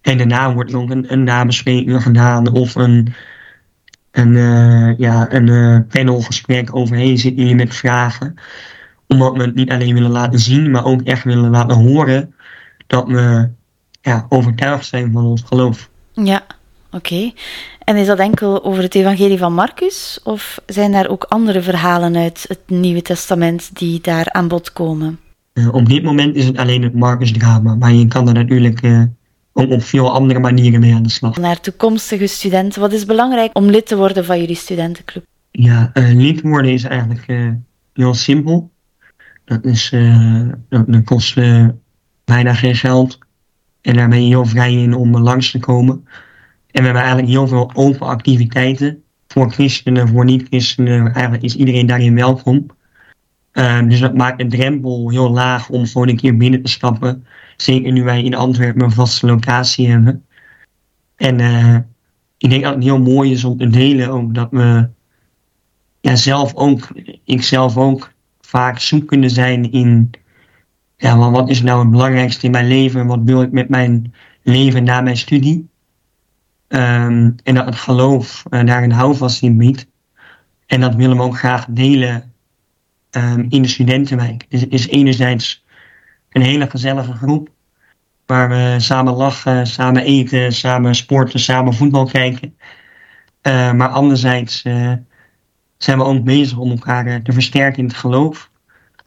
En 0.00 0.18
daarna 0.18 0.54
wordt 0.54 0.72
er 0.72 0.78
ook 0.78 0.90
een, 0.90 1.12
een 1.12 1.24
nabespreking 1.24 2.02
gedaan 2.02 2.52
of 2.52 2.74
een, 2.74 3.14
een, 4.10 4.32
uh, 4.32 4.98
ja, 4.98 5.32
een 5.32 5.86
panelgesprek 5.86 6.76
over 6.76 6.96
hey, 6.96 7.16
zitten 7.16 7.42
jullie 7.42 7.56
met 7.56 7.74
vragen. 7.74 8.34
Omdat 9.10 9.36
we 9.36 9.42
het 9.42 9.54
niet 9.54 9.70
alleen 9.70 9.94
willen 9.94 10.10
laten 10.10 10.38
zien, 10.38 10.70
maar 10.70 10.84
ook 10.84 11.02
echt 11.02 11.24
willen 11.24 11.50
laten 11.50 11.76
horen 11.76 12.34
dat 12.86 13.06
we 13.08 13.48
ja, 14.00 14.26
overtuigd 14.28 14.86
zijn 14.86 15.12
van 15.12 15.24
ons 15.24 15.42
geloof. 15.46 15.90
Ja, 16.12 16.42
oké. 16.90 16.96
Okay. 16.96 17.34
En 17.84 17.96
is 17.96 18.06
dat 18.06 18.18
enkel 18.18 18.64
over 18.64 18.82
het 18.82 18.94
evangelie 18.94 19.38
van 19.38 19.54
Marcus? 19.54 20.20
Of 20.24 20.60
zijn 20.66 20.92
daar 20.92 21.08
ook 21.08 21.24
andere 21.24 21.62
verhalen 21.62 22.16
uit 22.16 22.44
het 22.48 22.60
Nieuwe 22.66 23.02
Testament 23.02 23.70
die 23.78 24.00
daar 24.00 24.32
aan 24.32 24.48
bod 24.48 24.72
komen? 24.72 25.18
Uh, 25.54 25.74
op 25.74 25.88
dit 25.88 26.02
moment 26.02 26.36
is 26.36 26.44
het 26.44 26.56
alleen 26.56 26.82
het 26.82 26.94
Marcus-drama. 26.94 27.74
Maar 27.74 27.92
je 27.92 28.06
kan 28.06 28.28
er 28.28 28.34
natuurlijk 28.34 28.82
uh, 28.82 29.02
ook 29.52 29.70
op 29.70 29.82
veel 29.82 30.12
andere 30.12 30.38
manieren 30.38 30.80
mee 30.80 30.94
aan 30.94 31.02
de 31.02 31.10
slag. 31.10 31.36
Naar 31.36 31.60
toekomstige 31.60 32.26
studenten, 32.26 32.80
wat 32.80 32.92
is 32.92 33.04
belangrijk 33.04 33.50
om 33.56 33.64
lid 33.64 33.86
te 33.86 33.96
worden 33.96 34.24
van 34.24 34.40
jullie 34.40 34.56
studentenclub? 34.56 35.24
Ja, 35.50 35.90
uh, 35.94 36.14
lid 36.14 36.40
worden 36.42 36.72
is 36.72 36.84
eigenlijk 36.84 37.26
heel 37.92 38.14
simpel. 38.14 38.70
Dat, 39.50 39.64
is, 39.64 39.90
dat, 40.68 40.84
dat 40.86 41.04
kost 41.04 41.34
bijna 42.24 42.54
geen 42.54 42.74
geld. 42.74 43.18
En 43.80 43.94
daar 43.94 44.08
ben 44.08 44.22
je 44.22 44.28
heel 44.28 44.44
vrij 44.44 44.72
in 44.72 44.94
om 44.94 45.18
langs 45.18 45.50
te 45.50 45.58
komen. 45.58 46.04
En 46.70 46.80
we 46.80 46.82
hebben 46.82 47.02
eigenlijk 47.02 47.28
heel 47.28 47.48
veel 47.48 47.70
open 47.74 48.06
activiteiten. 48.06 49.02
Voor 49.28 49.50
christenen, 49.50 50.08
voor 50.08 50.24
niet-christenen. 50.24 51.12
Eigenlijk 51.12 51.42
is 51.42 51.56
iedereen 51.56 51.86
daarin 51.86 52.14
welkom. 52.14 52.66
Uh, 53.52 53.88
dus 53.88 54.00
dat 54.00 54.14
maakt 54.14 54.38
de 54.38 54.46
drempel 54.46 55.10
heel 55.10 55.30
laag 55.30 55.68
om 55.68 55.86
gewoon 55.86 56.08
een 56.08 56.16
keer 56.16 56.36
binnen 56.36 56.62
te 56.62 56.70
stappen. 56.70 57.26
Zeker 57.56 57.92
nu 57.92 58.02
wij 58.02 58.22
in 58.22 58.34
Antwerpen 58.34 58.82
een 58.82 58.90
vaste 58.90 59.26
locatie 59.26 59.88
hebben. 59.88 60.24
En 61.16 61.40
ik 62.38 62.50
denk 62.50 62.62
dat 62.62 62.74
het 62.74 62.82
heel 62.82 63.00
mooi 63.00 63.30
is 63.32 63.44
om 63.44 63.56
te 63.56 63.68
delen 63.68 64.08
ook 64.08 64.34
dat 64.34 64.48
we 64.50 64.88
ja, 66.00 66.16
zelf 66.16 66.54
ook, 66.54 66.88
ik 67.24 67.42
zelf 67.42 67.76
ook 67.76 68.12
vaak 68.50 68.78
zoekende 68.78 69.28
zijn 69.28 69.72
in 69.72 70.10
ja, 70.96 71.14
maar 71.14 71.30
wat 71.30 71.48
is 71.48 71.62
nou 71.62 71.80
het 71.80 71.90
belangrijkste 71.90 72.46
in 72.46 72.50
mijn 72.50 72.66
leven? 72.66 73.06
Wat 73.06 73.20
wil 73.24 73.42
ik 73.42 73.52
met 73.52 73.68
mijn 73.68 74.14
leven 74.42 74.84
na 74.84 75.00
mijn 75.00 75.16
studie? 75.16 75.68
Um, 76.68 77.34
en 77.44 77.54
dat 77.54 77.64
het 77.64 77.74
geloof 77.74 78.42
uh, 78.50 78.64
daar 78.64 78.82
een 78.82 78.92
houvast 78.92 79.42
in 79.42 79.56
biedt. 79.56 79.86
En 80.66 80.80
dat 80.80 80.94
willen 80.94 81.16
we 81.16 81.22
ook 81.22 81.38
graag 81.38 81.66
delen 81.68 82.32
um, 83.10 83.46
in 83.48 83.62
de 83.62 83.68
studentenwijk. 83.68 84.46
Dus 84.48 84.60
het 84.60 84.72
is 84.72 84.88
enerzijds 84.88 85.64
een 86.30 86.42
hele 86.42 86.70
gezellige 86.70 87.12
groep. 87.12 87.48
Waar 88.26 88.48
we 88.48 88.74
samen 88.78 89.12
lachen, 89.12 89.66
samen 89.66 90.02
eten, 90.02 90.52
samen 90.52 90.94
sporten, 90.94 91.40
samen 91.40 91.74
voetbal 91.74 92.06
kijken. 92.06 92.56
Uh, 93.42 93.72
maar 93.72 93.88
anderzijds 93.88 94.64
uh, 94.64 94.92
zijn 95.82 95.98
we 95.98 96.04
ook 96.04 96.24
bezig 96.24 96.58
om 96.58 96.70
elkaar 96.70 97.22
te 97.22 97.32
versterken 97.32 97.78
in 97.78 97.84
het 97.84 97.96
geloof. 97.96 98.50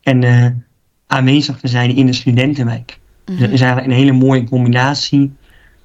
En 0.02 0.66
aanwezig 1.08 1.60
te 1.60 1.68
zijn 1.68 1.96
in 1.96 2.06
de 2.06 2.14
studentenwijk. 2.14 3.00
Mm 3.26 3.34
-hmm. 3.34 3.44
Dat 3.44 3.54
is 3.54 3.62
eigenlijk 3.62 3.92
een 3.92 4.00
hele 4.00 4.18
mooie 4.18 4.44
combinatie 4.44 5.34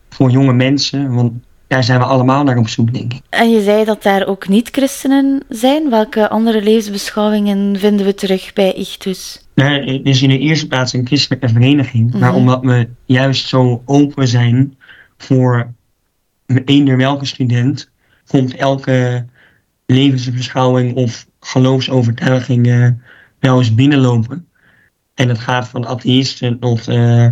voor 0.08 0.30
jonge 0.30 0.52
mensen. 0.52 1.14
Want 1.14 1.32
daar 1.66 1.84
zijn 1.84 1.98
we 1.98 2.04
allemaal 2.04 2.44
naar 2.44 2.56
op 2.56 2.68
zoek, 2.68 2.92
denk 2.94 3.12
ik. 3.12 3.20
En 3.28 3.50
je 3.50 3.62
zei 3.62 3.84
dat 3.84 4.02
daar 4.02 4.26
ook 4.26 4.48
niet-christenen 4.48 5.42
zijn. 5.48 5.90
Welke 5.90 6.28
andere 6.28 6.62
levensbeschouwingen 6.62 7.78
vinden 7.78 8.06
we 8.06 8.14
terug 8.14 8.52
bij 8.52 8.72
Ichtus? 8.72 9.46
Nou, 9.54 9.92
het 9.92 10.06
is 10.06 10.22
in 10.22 10.28
de 10.28 10.38
eerste 10.38 10.66
plaats 10.66 10.92
een 10.92 11.06
christelijke 11.06 11.48
vereniging. 11.48 12.12
Maar 12.12 12.28
Mhm. 12.30 12.38
omdat 12.38 12.60
we 12.62 12.88
juist 13.04 13.48
zo 13.48 13.82
open 13.84 14.28
zijn 14.28 14.76
voor 15.16 15.72
eender 16.64 16.96
welke 16.96 17.24
student, 17.26 17.90
komt 18.26 18.54
elke 18.54 19.26
levensbeschouwing 19.92 20.94
of 20.94 21.26
geloofsovertuiging 21.40 22.94
wel 23.38 23.58
eens 23.58 23.74
binnenlopen. 23.74 24.48
En 25.14 25.28
dat 25.28 25.38
gaat 25.38 25.68
van 25.68 25.86
atheïsten 25.86 26.58
tot 26.58 26.88
eh, 26.88 27.28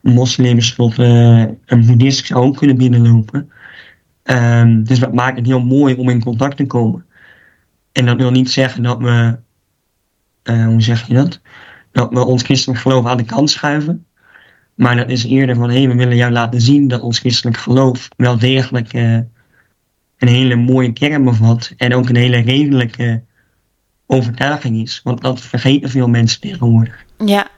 moslims 0.00 0.74
tot 0.74 0.98
eh, 0.98 1.44
een 1.64 1.86
boeddhist 1.86 2.26
zou 2.26 2.44
ook 2.44 2.56
kunnen 2.56 2.76
binnenlopen. 2.76 3.50
Ehm, 4.22 4.82
dus 4.82 4.98
dat 4.98 5.14
maakt 5.14 5.36
het 5.36 5.46
heel 5.46 5.60
mooi 5.60 5.94
om 5.94 6.08
in 6.08 6.22
contact 6.22 6.56
te 6.56 6.66
komen. 6.66 7.04
En 7.92 8.06
dat 8.06 8.16
wil 8.16 8.30
niet 8.30 8.50
zeggen 8.50 8.82
dat 8.82 8.98
we, 8.98 9.38
eh, 10.42 10.66
hoe 10.66 10.82
zeg 10.82 11.06
je 11.06 11.14
dat? 11.14 11.40
Dat 11.92 12.10
we 12.10 12.24
ons 12.24 12.42
christelijk 12.42 12.80
geloof 12.80 13.06
aan 13.06 13.16
de 13.16 13.24
kant 13.24 13.50
schuiven. 13.50 14.06
Maar 14.74 14.96
dat 14.96 15.10
is 15.10 15.24
eerder 15.24 15.56
van, 15.56 15.70
hé, 15.70 15.78
hey, 15.78 15.88
we 15.88 15.94
willen 15.94 16.16
jou 16.16 16.32
laten 16.32 16.60
zien 16.60 16.88
dat 16.88 17.00
ons 17.00 17.18
christelijk 17.18 17.56
geloof 17.56 18.08
wel 18.16 18.38
degelijk 18.38 18.92
een 20.20 20.28
hele 20.28 20.56
mooie 20.56 20.92
kern 20.92 21.24
bevat. 21.24 21.72
En 21.76 21.94
ook 21.94 22.08
een 22.08 22.16
hele 22.16 22.40
redelijke 22.40 23.22
overtuiging 24.06 24.82
is. 24.82 25.00
Want 25.04 25.20
dat 25.20 25.40
vergeten 25.40 25.90
veel 25.90 26.08
mensen 26.08 26.40
tegenwoordig. 26.40 27.04
Ja, 27.24 27.48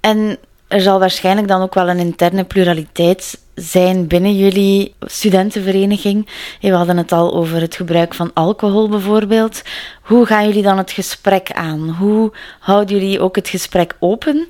en 0.00 0.38
er 0.68 0.80
zal 0.80 0.98
waarschijnlijk 0.98 1.48
dan 1.48 1.62
ook 1.62 1.74
wel 1.74 1.88
een 1.88 1.98
interne 1.98 2.44
pluraliteit 2.44 3.40
zijn 3.54 4.06
binnen 4.06 4.36
jullie 4.36 4.94
studentenvereniging. 5.00 6.28
We 6.60 6.70
hadden 6.70 6.96
het 6.96 7.12
al 7.12 7.34
over 7.34 7.60
het 7.60 7.74
gebruik 7.74 8.14
van 8.14 8.30
alcohol 8.34 8.88
bijvoorbeeld. 8.88 9.62
Hoe 10.02 10.26
gaan 10.26 10.46
jullie 10.46 10.62
dan 10.62 10.78
het 10.78 10.90
gesprek 10.90 11.52
aan? 11.52 11.88
Hoe 11.88 12.32
houden 12.58 12.98
jullie 12.98 13.20
ook 13.20 13.36
het 13.36 13.48
gesprek 13.48 13.96
open 13.98 14.48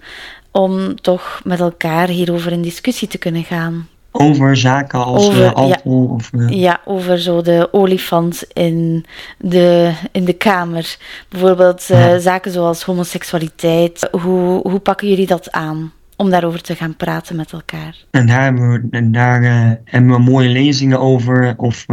om 0.50 1.00
toch 1.00 1.40
met 1.44 1.60
elkaar 1.60 2.08
hierover 2.08 2.52
in 2.52 2.62
discussie 2.62 3.08
te 3.08 3.18
kunnen 3.18 3.44
gaan? 3.44 3.88
Over 4.14 4.56
zaken 4.56 5.04
als 5.04 5.26
Over, 5.28 5.44
eh, 5.44 5.52
alcohol 5.52 6.06
of... 6.06 6.30
eh, 6.32 6.48
Ja, 6.48 6.80
over 6.84 7.18
zo 7.18 7.42
de 7.42 7.68
olifant 7.72 8.44
in 8.52 9.04
de, 9.38 9.92
in 10.12 10.24
de 10.24 10.32
kamer. 10.32 10.96
Bijvoorbeeld 11.28 11.90
eh, 11.90 12.10
Ja. 12.10 12.18
zaken 12.18 12.52
zoals 12.52 12.82
homoseksualiteit. 12.82 14.08
Hoe, 14.10 14.68
hoe 14.68 14.78
pakken 14.78 15.08
jullie 15.08 15.26
dat 15.26 15.50
aan? 15.52 15.92
Om 16.16 16.30
daarover 16.30 16.62
te 16.62 16.74
gaan 16.74 16.96
praten 16.96 17.36
met 17.36 17.52
elkaar. 17.52 17.96
En 18.10 18.26
daar 18.26 18.42
hebben 18.42 18.70
we, 18.72 18.86
en 18.90 19.12
daar, 19.12 19.42
hebben 19.84 20.10
we 20.10 20.18
mooie 20.18 20.48
lezingen 20.48 21.00
over, 21.00 21.54
of 21.56 21.86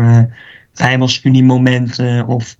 bijbelstudiemomenten, 0.73 2.27
of 2.27 2.55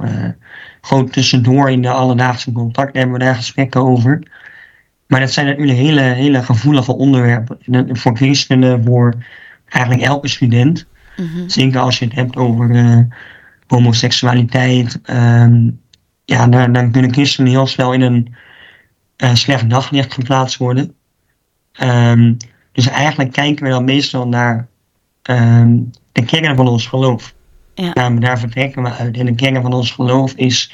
gewoon 0.81 1.09
tussendoor 1.09 1.69
in 1.71 1.81
de 1.81 1.89
alledaagse 1.89 2.51
contact 2.51 2.95
hebben 2.95 3.13
we 3.17 3.23
daar 3.23 3.35
gesprekken 3.35 3.81
over. 3.81 4.23
Maar 5.07 5.19
dat 5.19 5.31
zijn 5.31 5.45
natuurlijk 5.45 5.77
hele, 5.77 6.01
hele 6.01 6.43
gevoelige 6.43 6.95
onderwerpen. 6.95 7.57
Voor 7.97 8.15
christenen, 8.15 8.83
voor 8.83 9.13
eigenlijk 9.69 10.05
elke 10.05 10.27
student. 10.27 10.87
Mhm. 11.17 11.49
Zeker 11.49 11.79
als 11.79 11.99
je 11.99 12.05
het 12.05 12.15
hebt 12.15 12.35
over 12.35 12.75
eh, 12.75 12.99
homoseksualiteit. 13.67 14.99
ehm, 15.03 15.69
ja, 16.25 16.47
dan, 16.47 16.73
dan 16.73 16.91
kunnen 16.91 17.13
christenen 17.13 17.51
heel 17.51 17.67
snel 17.67 17.93
in 17.93 18.01
een 18.01 18.35
eh, 19.15 19.33
slecht 19.33 19.69
daglicht 19.69 20.13
geplaatst 20.13 20.57
worden. 20.57 20.93
Ehm, 21.73 22.33
dus 22.71 22.87
eigenlijk 22.87 23.31
kijken 23.31 23.63
we 23.63 23.69
dan 23.69 23.83
meestal 23.83 24.27
naar 24.27 24.67
ehm, 25.21 25.77
de 26.11 26.25
kern 26.25 26.55
van 26.55 26.67
ons 26.67 26.87
geloof. 26.87 27.33
Ja. 27.73 27.91
Nou, 27.93 28.19
daar 28.19 28.39
vertrekken 28.39 28.83
we 28.83 28.91
uit. 28.91 29.17
En 29.17 29.25
de 29.25 29.35
kern 29.35 29.61
van 29.61 29.73
ons 29.73 29.91
geloof 29.91 30.33
is, 30.33 30.73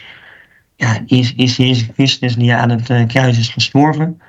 ja, 0.75 0.99
is, 1.05 1.33
is 1.35 1.57
Jezus 1.57 1.89
Christus 1.93 2.35
die 2.35 2.53
aan 2.53 2.69
het 2.69 2.89
eh, 2.89 3.07
kruis 3.07 3.37
is 3.37 3.49
gestorven. 3.49 4.21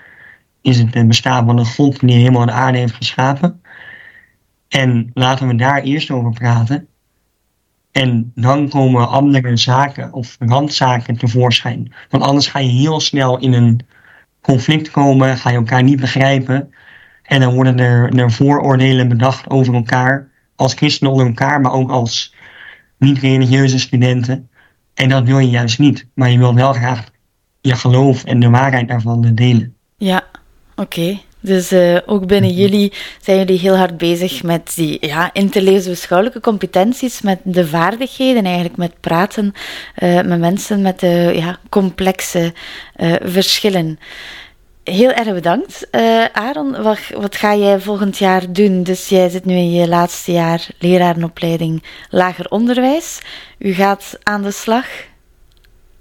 Is 0.60 0.78
het 0.78 1.08
bestaan 1.08 1.46
van 1.46 1.58
een 1.58 1.66
God 1.66 2.00
die 2.00 2.16
helemaal 2.16 2.46
de 2.46 2.52
aarde 2.52 2.78
heeft 2.78 2.94
geschapen. 2.94 3.60
En 4.68 5.10
laten 5.14 5.48
we 5.48 5.54
daar 5.54 5.82
eerst 5.82 6.10
over 6.10 6.32
praten. 6.32 6.88
En 7.92 8.32
dan 8.34 8.68
komen 8.68 9.08
andere 9.08 9.56
zaken 9.56 10.12
of 10.12 10.36
randzaken 10.38 11.16
tevoorschijn. 11.16 11.92
Want 12.10 12.22
anders 12.22 12.46
ga 12.46 12.58
je 12.58 12.68
heel 12.68 13.00
snel 13.00 13.38
in 13.38 13.52
een 13.52 13.80
conflict 14.40 14.90
komen, 14.90 15.36
ga 15.36 15.50
je 15.50 15.56
elkaar 15.56 15.82
niet 15.82 16.00
begrijpen. 16.00 16.72
En 17.22 17.40
dan 17.40 17.54
worden 17.54 17.78
er, 17.78 18.18
er 18.18 18.30
vooroordelen 18.30 19.08
bedacht 19.08 19.50
over 19.50 19.74
elkaar. 19.74 20.28
Als 20.54 20.74
christenen 20.74 21.12
onder 21.12 21.26
elkaar, 21.26 21.60
maar 21.60 21.72
ook 21.72 21.90
als 21.90 22.34
niet-religieuze 22.98 23.78
studenten. 23.78 24.48
En 24.94 25.08
dat 25.08 25.24
wil 25.24 25.38
je 25.38 25.50
juist 25.50 25.78
niet. 25.78 26.06
Maar 26.14 26.30
je 26.30 26.38
wil 26.38 26.54
wel 26.54 26.72
graag 26.72 27.04
je 27.60 27.76
geloof 27.76 28.24
en 28.24 28.40
de 28.40 28.50
waarheid 28.50 28.88
daarvan 28.88 29.34
delen. 29.34 29.74
Ja, 29.96 30.24
oké. 30.74 31.18
Dus 31.46 31.70
eh, 31.72 31.96
ook 32.06 32.26
binnen 32.26 32.50
jullie 32.50 32.92
zijn 33.20 33.38
jullie 33.38 33.58
heel 33.58 33.76
hard 33.76 33.96
bezig 33.96 34.42
met 34.42 34.72
die 34.74 35.06
ja, 35.06 35.30
interlevensbeschouwelijke 35.32 36.40
competenties, 36.40 37.20
met 37.20 37.38
de 37.42 37.66
vaardigheden, 37.66 38.44
eigenlijk 38.44 38.76
met 38.76 39.00
praten 39.00 39.52
eh, 39.94 40.14
met 40.14 40.38
mensen 40.38 40.82
met 40.82 41.00
de 41.00 41.32
ja, 41.34 41.58
complexe 41.68 42.52
eh, 42.94 43.12
verschillen. 43.22 43.98
Heel 44.84 45.12
erg 45.12 45.32
bedankt. 45.32 45.90
Eh, 45.90 46.24
Aaron, 46.32 46.82
wat, 46.82 46.98
wat 47.14 47.36
ga 47.36 47.54
jij 47.56 47.80
volgend 47.80 48.18
jaar 48.18 48.52
doen? 48.52 48.82
Dus 48.82 49.08
jij 49.08 49.28
zit 49.28 49.44
nu 49.44 49.54
in 49.54 49.70
je 49.70 49.88
laatste 49.88 50.32
jaar 50.32 50.66
lerarenopleiding 50.78 51.82
lager 52.10 52.48
onderwijs. 52.48 53.20
U 53.58 53.72
gaat 53.72 54.18
aan 54.22 54.42
de 54.42 54.50
slag? 54.50 54.86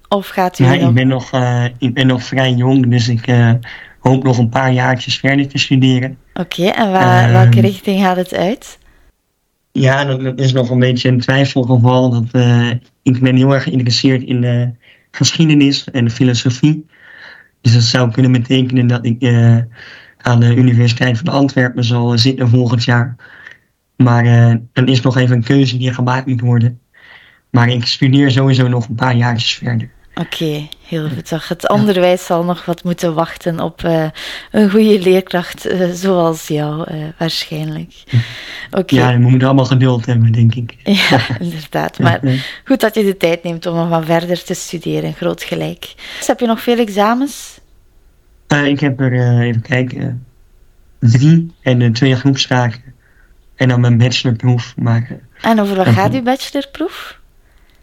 Of 0.09 0.27
gaat 0.27 0.59
u 0.59 0.63
Ja, 0.63 0.73
nog... 0.75 0.89
ik, 0.89 0.93
ben 0.93 1.07
nog, 1.07 1.31
eh, 1.31 1.65
ik 1.77 1.93
ben 1.93 2.07
nog 2.07 2.23
vrij 2.23 2.51
jong, 2.51 2.89
dus 2.89 3.07
ik 3.07 3.27
eh, 3.27 3.51
hoop 4.09 4.23
nog 4.23 4.37
een 4.37 4.49
paar 4.49 4.73
jaartjes 4.73 5.17
verder 5.17 5.47
te 5.47 5.57
studeren. 5.57 6.17
Oké, 6.33 6.65
en 6.65 6.91
waar, 6.91 7.23
Ehm, 7.23 7.31
welke 7.31 7.61
richting 7.61 8.01
gaat 8.01 8.15
het 8.17 8.33
uit? 8.33 8.77
Ja, 9.71 10.05
dat, 10.05 10.21
dat 10.21 10.39
is 10.39 10.53
nog 10.53 10.69
een 10.69 10.79
beetje 10.79 11.09
een 11.09 11.19
twijfelgeval. 11.19 12.09
Dat, 12.09 12.25
eh, 12.31 12.69
ik 13.03 13.19
ben 13.19 13.35
heel 13.35 13.53
erg 13.53 13.63
geïnteresseerd 13.63 14.23
in 14.23 14.41
de 14.41 14.71
geschiedenis 15.11 15.91
en 15.91 16.05
de 16.05 16.11
filosofie. 16.11 16.85
Dus 17.61 17.73
dat 17.73 17.81
zou 17.83 18.11
kunnen 18.11 18.31
betekenen 18.31 18.87
dat 18.87 19.05
ik 19.05 19.21
eh, 19.21 19.57
aan 20.17 20.39
de 20.39 20.55
Universiteit 20.55 21.17
van 21.17 21.27
Antwerpen 21.27 21.83
zal 21.83 22.17
zitten 22.17 22.49
volgend 22.49 22.83
jaar. 22.83 23.15
Maar 23.97 24.25
eh 24.25 24.55
dan 24.73 24.87
is 24.87 25.01
nog 25.01 25.17
even 25.17 25.35
een 25.35 25.43
keuze 25.43 25.77
die 25.77 25.93
gemaakt 25.93 26.25
moet 26.25 26.41
worden. 26.41 26.79
Maar 27.49 27.69
ik 27.69 27.85
studeer 27.85 28.31
sowieso 28.31 28.67
nog 28.67 28.87
een 28.87 28.95
paar 28.95 29.15
jaartjes 29.15 29.53
verder. 29.53 29.89
Oké, 30.15 30.67
heel 30.87 31.09
goed. 31.09 31.27
Toch. 31.27 31.47
Het 31.47 31.69
onderwijs 31.69 32.25
zal 32.25 32.43
nog 32.43 32.65
wat 32.65 32.83
moeten 32.83 33.13
wachten 33.13 33.59
op 33.59 33.83
eh, 33.83 34.05
een 34.51 34.69
goede 34.69 34.99
leerkracht 35.01 35.65
eh, 35.65 35.89
zoals 35.89 36.47
jou, 36.47 36.83
eh, 36.83 36.97
waarschijnlijk. 37.17 37.93
Oké, 38.71 38.95
Ja, 38.95 39.13
we 39.13 39.19
moeten 39.19 39.47
allemaal 39.47 39.65
geduld 39.65 40.05
hebben, 40.05 40.31
denk 40.31 40.55
ik. 40.55 40.75
ja, 41.09 41.19
inderdaad. 41.39 41.99
Maar 41.99 42.19
goed 42.65 42.79
dat 42.79 42.95
je 42.95 43.03
de 43.03 43.17
tijd 43.17 43.43
neemt 43.43 43.65
om 43.65 43.75
nog 43.75 43.89
wat 43.89 44.05
verder 44.05 44.43
te 44.43 44.53
studeren, 44.53 45.13
groot 45.13 45.43
gelijk. 45.43 45.93
Dus 46.17 46.27
heb 46.27 46.39
je 46.39 46.47
nog 46.47 46.61
veel 46.61 46.77
examens? 46.77 47.59
Ik 48.47 48.79
heb 48.79 48.99
er, 48.99 49.39
even 49.41 49.61
kijken, 49.61 50.25
drie 50.99 51.53
en 51.61 51.93
twee 51.93 52.15
groepstaken. 52.15 52.93
En 53.55 53.67
dan 53.67 53.79
mijn 53.79 53.97
bachelorproef. 53.97 54.73
Maar 54.77 55.07
eh, 55.41 55.51
En 55.51 55.59
over 55.59 55.75
wat 55.75 55.87
gaat 55.87 56.13
uw 56.13 56.21
bachelorproef? 56.21 57.19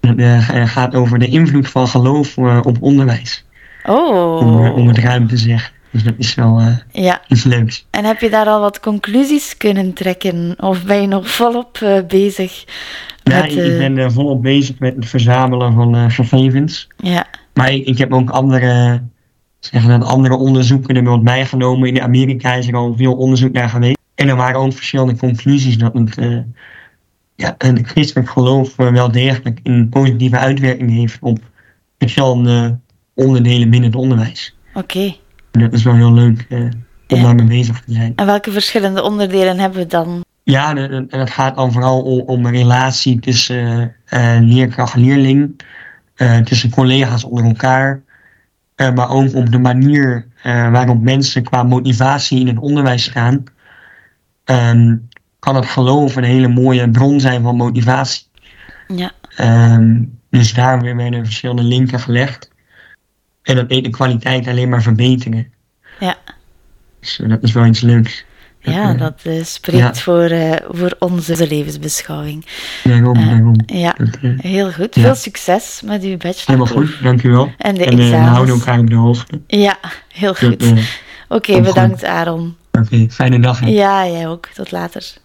Het 0.06 0.18
eh, 0.18 0.68
gaat 0.68 0.94
over 0.94 1.18
de 1.18 1.28
invloed 1.28 1.68
van 1.68 1.88
geloof 1.88 2.36
eh, 2.36 2.60
op 2.62 2.76
onderwijs. 2.82 3.44
Om, 3.86 3.94
eh, 3.94 4.74
om 4.74 4.82
Oh, 4.82 4.88
het 4.88 4.98
ruim 4.98 5.28
te 5.28 5.36
zeggen. 5.36 5.72
Dus 5.90 6.02
dat 6.02 6.14
is 6.16 6.34
wel 6.34 6.60
eh, 6.60 6.76
ja. 7.04 7.20
iets 7.28 7.44
leuks. 7.44 7.86
En 7.90 8.04
heb 8.04 8.20
je 8.20 8.30
daar 8.30 8.46
al 8.46 8.60
wat 8.60 8.80
conclusies 8.80 9.56
kunnen 9.56 9.92
trekken? 9.92 10.54
Of 10.58 10.84
ben 10.84 11.00
je 11.00 11.06
nog 11.06 11.30
volop 11.30 12.02
bezig? 12.08 12.64
Ja, 13.22 13.40
met, 13.40 13.52
ik, 13.52 13.64
ik 13.64 13.94
ben 13.94 14.12
volop 14.12 14.42
bezig 14.42 14.78
met 14.78 14.94
het 14.94 15.06
verzamelen 15.06 15.72
van 15.72 16.10
gegevens. 16.10 16.88
Ja, 16.96 17.26
Maar 17.54 17.72
ik, 17.72 17.86
ik 17.86 17.98
heb 17.98 18.12
ook 18.12 18.30
andere, 18.30 19.02
dat, 19.86 20.04
andere 20.04 20.34
onderzoeken 20.34 20.96
er 20.96 21.02
wat 21.02 21.22
bijgenomen. 21.22 21.88
In 21.88 22.02
Amerika 22.02 22.54
is 22.54 22.68
er 22.68 22.76
al 22.76 22.94
veel 22.96 23.14
onderzoek 23.14 23.52
naar 23.52 23.68
geweest. 23.68 23.98
En 24.14 24.28
er 24.28 24.36
waren 24.36 24.60
ook 24.60 24.72
verschillende 24.72 25.16
conclusies 25.16 25.78
dat 25.78 25.92
het, 25.94 26.16
ja, 27.42 27.54
het 27.58 27.86
christelijk 27.86 28.30
geloof 28.30 28.78
eh, 28.78 28.92
wel 28.92 29.10
degelijk 29.12 29.60
een 29.62 29.88
positieve 29.88 30.38
uitwerking 30.38 30.90
heeft 30.90 31.18
op 31.20 31.38
verschillende 31.98 32.78
onderdelen 33.14 33.70
binnen 33.70 33.90
het 33.90 33.98
onderwijs. 34.00 34.56
oké. 34.74 35.14
Dat 35.50 35.72
is 35.72 35.82
wel 35.82 35.94
heel 35.94 36.12
leuk 36.12 36.46
eh, 36.48 36.58
om 36.60 36.70
Ja. 37.06 37.22
daarmee 37.22 37.46
bezig 37.46 37.80
te 37.80 37.92
zijn. 37.92 38.12
En 38.16 38.26
welke 38.26 38.50
verschillende 38.50 39.02
onderdelen 39.02 39.58
hebben 39.58 39.78
we 39.78 39.86
dan? 39.86 40.24
Ja, 40.42 40.76
en- 40.76 41.06
het 41.08 41.30
gaat 41.30 41.54
dan 41.56 41.72
vooral 41.72 42.02
om, 42.02 42.20
om 42.20 42.46
een 42.46 42.52
relatie 42.52 43.20
tussen 43.20 43.94
eh, 44.04 44.36
leerkracht 44.40 44.94
en 44.94 45.00
leerling, 45.00 45.60
tussen 46.44 46.70
collega's 46.70 47.24
onder 47.24 47.44
elkaar, 47.44 48.02
maar 48.76 49.10
ook 49.10 49.34
op 49.34 49.52
de 49.52 49.58
manier 49.58 50.26
waarop 50.42 51.00
mensen 51.00 51.42
qua 51.42 51.62
motivatie 51.62 52.40
in 52.40 52.46
het 52.46 52.58
onderwijs 52.58 53.04
staan. 53.04 53.44
Ehm, 54.44 54.96
kan 55.42 55.54
het 55.56 55.66
geloof 55.66 56.16
een 56.16 56.24
hele 56.24 56.48
mooie 56.48 56.90
bron 56.90 57.20
zijn 57.20 57.42
van 57.42 57.56
motivatie. 57.56 58.26
Ja. 58.88 59.10
Ehm, 59.36 60.02
dus 60.30 60.54
daar 60.54 60.80
weer 60.80 60.96
werden 60.96 61.24
verschillende 61.24 61.62
linken 61.62 62.00
gelegd. 62.00 62.50
En 63.42 63.56
dat 63.56 63.68
deed 63.68 63.84
de 63.84 63.90
kwaliteit 63.90 64.46
alleen 64.48 64.68
maar 64.68 64.82
verbeteren. 64.82 65.52
Ja. 66.00 66.16
Dus 67.00 67.20
eh, 67.20 67.28
dat 67.28 67.42
is 67.42 67.52
wel 67.52 67.66
iets 67.66 67.80
leuks. 67.80 68.24
Ja, 68.58 68.94
dat 68.94 69.20
eh, 69.22 69.44
spreekt 69.44 69.78
ja. 69.78 69.94
voor, 69.94 70.30
voor 70.68 70.96
onze 70.98 71.46
levensbeschouwing. 71.46 72.46
Daarom, 72.84 73.16
Eh, 73.16 73.26
daarom. 73.28 73.54
Ja, 73.66 73.96
heel 74.36 74.72
goed. 74.72 74.94
Ja. 74.94 75.02
Veel 75.02 75.14
succes 75.14 75.80
met 75.84 76.02
uw 76.02 76.16
bachelor. 76.16 76.44
helemaal 76.46 76.66
goed, 76.66 77.02
dankjewel. 77.02 77.52
En 77.58 77.74
de 77.74 77.84
en 77.84 77.96
we 77.96 78.16
houden 78.16 78.54
elkaar 78.54 78.78
op 78.78 78.88
de 78.90 78.94
hoogte. 78.94 79.40
Ja, 79.46 79.78
heel 80.08 80.34
goed. 80.34 80.64
Oké, 81.28 81.60
bedankt 81.60 82.04
Aaron. 82.04 82.56
Oké, 82.72 83.06
fijne 83.10 83.40
dag. 83.40 83.60
hè. 83.60 83.66
Ja, 83.66 84.06
jij 84.06 84.28
ook. 84.28 84.46
Tot 84.54 84.70
later. 84.70 85.20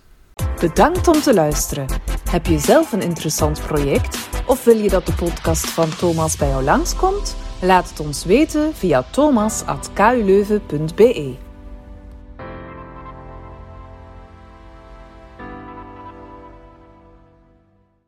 Bedankt 0.60 1.08
om 1.08 1.21
te 1.21 1.34
luisteren. 1.34 1.88
Heb 2.30 2.45
je 2.45 2.60
zelf 2.60 2.91
een 2.91 3.02
interessant 3.02 3.62
project 3.62 4.17
of 4.45 4.63
wil 4.63 4.78
je 4.78 4.89
dat 4.89 5.06
de 5.06 5.13
podcast 5.13 5.69
van 5.69 5.95
Thomas 5.95 6.38
bij 6.38 6.47
jou 6.47 6.63
langskomt? 6.63 7.36
Laat 7.62 7.89
het 7.89 8.00
ons 8.00 8.26
weten 8.26 8.76
via 8.76 9.04
thomas.kuleuven.be. 9.12 11.46